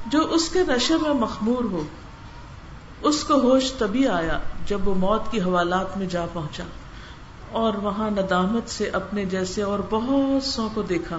[0.06, 1.84] جو اس کے نشے میں مخمور ہو
[3.02, 6.64] اس کو ہوش تبھی آیا جب وہ موت کی حوالات میں جا پہنچا
[7.52, 11.16] اور وہاں ندامت سے اپنے جیسے اور بہت سو کو دیکھا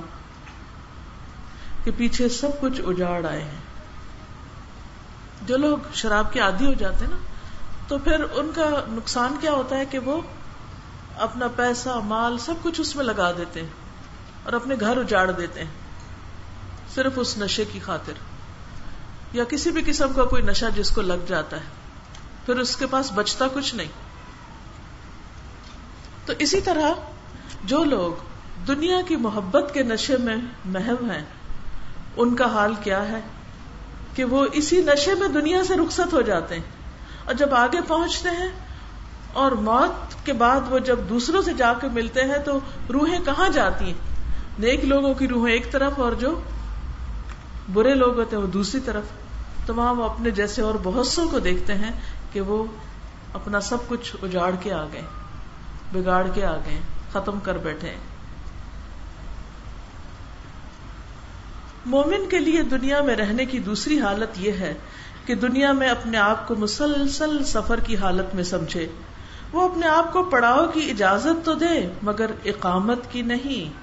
[1.83, 3.57] کہ پیچھے سب کچھ اجاڑ آئے ہیں۔
[5.45, 7.17] جو لوگ شراب کے عادی ہو جاتے ہیں نا،
[7.87, 10.21] تو پھر ان کا نقصان کیا ہوتا ہے کہ وہ
[11.17, 13.69] اپنا پیسہ، مال سب کچھ اس میں لگا دیتے ہیں
[14.43, 15.71] اور اپنے گھر اجاڑ دیتے ہیں،
[16.95, 18.13] صرف اس نشے کی خاطر۔
[19.33, 21.61] یا کسی بھی قسم کا کوئی نشہ جس کو لگ جاتا ہے۔
[22.45, 23.87] پھر اس کے پاس بچتا کچھ نہیں۔
[26.25, 26.89] تو اسی طرح
[27.63, 28.11] جو لوگ
[28.67, 31.25] دنیا کی محبت کے نشے میں محو ہیں،
[32.17, 33.19] ان کا حال کیا ہے؟
[34.15, 36.63] کہ وہ اسی نشے میں دنیا سے رخصت ہو جاتے ہیں۔
[37.25, 38.49] اور جب آگے پہنچتے ہیں
[39.33, 42.59] اور موت کے بعد وہ جب دوسروں سے جا کے ملتے ہیں، تو
[42.93, 44.27] روحیں کہاں جاتی ہیں؟
[44.59, 46.41] نیک لوگوں کی روحیں ایک طرف اور جو
[47.73, 49.03] برے لوگ ہوتے ہیں وہ دوسری طرف۔
[49.71, 51.91] تو وہاں وہ اپنے جیسے اور بہت سو کو دیکھتے ہیں
[52.31, 52.63] کہ وہ
[53.33, 55.01] اپنا سب کچھ اجاڑ کے آ گئے،
[55.91, 56.79] بگاڑ کے آ گئے،
[57.11, 57.95] ختم کر بیٹھے
[61.85, 64.73] مومن کے لیے دنیا میں رہنے کی دوسری حالت یہ ہے
[65.25, 68.87] کہ دنیا میں اپنے آپ کو مسلسل سفر کی حالت میں سمجھے۔
[69.53, 73.73] وہ اپنے آپ کو پڑاؤ کی اجازت تو دے، مگر اقامت کی نہیں۔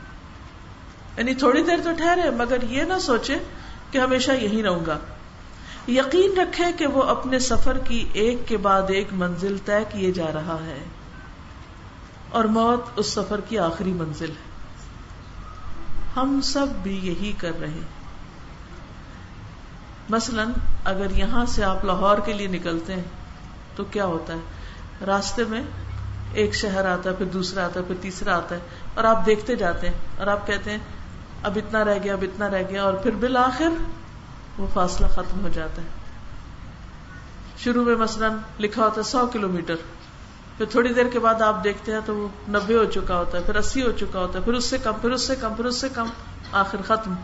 [1.17, 3.37] یعنی تھوڑی دیر تو ٹھہرے، مگر یہ نہ سوچے
[3.91, 4.99] کہ ہمیشہ یہی رہوں گا۔
[5.89, 10.27] یقین رکھے کہ وہ اپنے سفر کی ایک کے بعد ایک منزل طے کیے جا
[10.35, 10.85] رہا ہے
[12.29, 14.49] اور موت اس سفر کی آخری منزل ہے۔
[16.17, 17.81] ہم سب بھی یہی کر رہے
[20.11, 20.45] مثلا
[20.85, 23.03] اگر یہاں سے آپ لاہور کے لیے نکلتے ہیں
[23.77, 24.39] تو کیا ہوتا ہے؟
[25.07, 25.63] راستے میں
[26.33, 28.61] ایک شہر آتا ہے، پھر دوسرا آتا ہے، پھر تیسرا آتا ہے
[28.95, 30.79] اور آپ دیکھتے جاتے ہیں اور آپ کہتے ہیں،
[31.43, 33.69] اب اتنا رہ گیا، اب اتنا رہ گیا اور پھر بالآخر
[34.59, 35.87] وہ فاصلہ ختم ہو جاتا ہے۔
[37.59, 38.29] شروع میں مثلا
[38.61, 39.75] لکھا ہوتا ہے سو کلو میٹر
[40.57, 43.43] پھر تھوڑی دیر کے بعد آپ دیکھتے ہیں تو وہ نبے ہو چکا ہوتا ہے،
[43.43, 45.65] پھر اسی ہو چکا ہوتا ہے، پھر اس سے کم، پھر اس سے کم، پھر
[45.65, 46.07] اس سے کم،
[46.53, 47.15] آخر ختم۔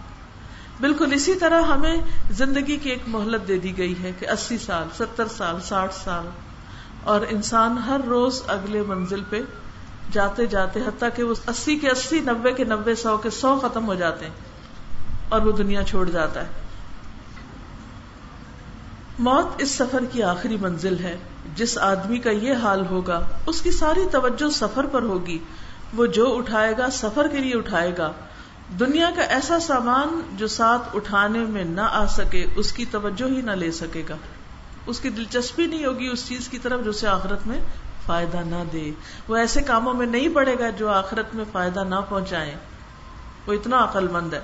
[0.81, 1.97] بالکل اسی طرح ہمیں
[2.31, 6.27] زندگی کی ایک مہلت دے دی گئی ہے کہ اسی سال، ستر سال، ساٹھ سال،
[7.05, 9.41] اور انسان ہر روز اگلے منزل پہ
[10.13, 13.87] جاتے جاتے، حتیٰ کہ وہ اسی کے اسی نبے کے نبے، سو کے سو ختم
[13.87, 14.33] ہو جاتے ہیں
[15.29, 16.64] اور وہ دنیا چھوڑ جاتا ہے۔
[19.19, 21.17] موت اس سفر کی آخری منزل ہے۔
[21.57, 25.39] جس آدمی کا یہ حال ہوگا، اس کی ساری توجہ سفر پر ہوگی۔
[25.95, 28.13] وہ جو اٹھائے گا، سفر کے لیے اٹھائے گا۔
[28.81, 33.43] دنیا کا ایسا سامان جو ساتھ اٹھانے میں نہ آ سکے، اس کی توجہ ہی
[33.43, 34.17] نہ لے سکے گا۔
[34.87, 37.61] اس کی دلچسپی نہیں ہوگی اس چیز کی طرف جو اسے آخرت میں
[38.07, 38.91] فائدہ نہ دے۔
[39.29, 42.55] وہ ایسے کاموں میں نہیں پڑے گا جو آخرت میں فائدہ نہ پہنچائے
[43.47, 44.41] وہ اتنا عقل مند ہے۔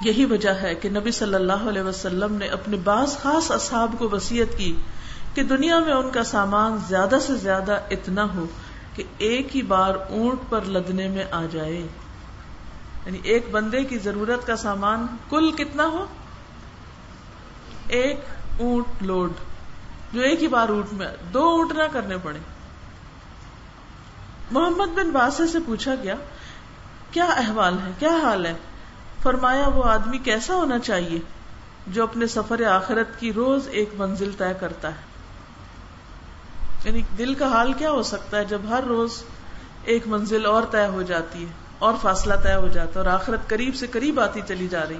[0.00, 4.08] یہی وجہ ہے کہ نبی صلی اللہ علیہ وسلم نے اپنے بعض خاص اصحاب کو
[4.12, 4.76] وسیعت کی
[5.34, 8.46] کہ دنیا میں ان کا سامان زیادہ سے زیادہ اتنا ہو
[8.94, 11.76] کہ ایک ہی بار اونٹ پر لدنے میں آ جائے۔
[13.06, 16.06] یعنی ایک بندے کی ضرورت کا سامان کل کتنا ہو؟
[17.88, 18.20] ایک
[18.60, 19.32] اونٹ لوڈ۔
[20.12, 22.38] جو ایک ہی بار اونٹ میں، دو اونٹ نہ کرنے پڑے۔
[24.50, 26.14] محمد بن باسے سے پوچھا گیا،
[27.10, 28.54] کیا احوال ہے؟ کیا حال ہے؟
[29.22, 31.18] فرمایا، وہ آدمی کیسا ہونا چاہیے
[31.86, 35.06] جو اپنے سفر آخرت کی روز ایک منزل طے کرتا ہے؟
[36.84, 39.22] یعنی دل کا حال کیا ہو سکتا ہے جب ہر روز
[39.84, 43.48] ایک منزل اور طے ہو جاتی ہے، اور فاصلہ طے ہو جاتا ہے اور آخرت
[43.48, 44.98] قریب سے قریب آتی چلی جا رہی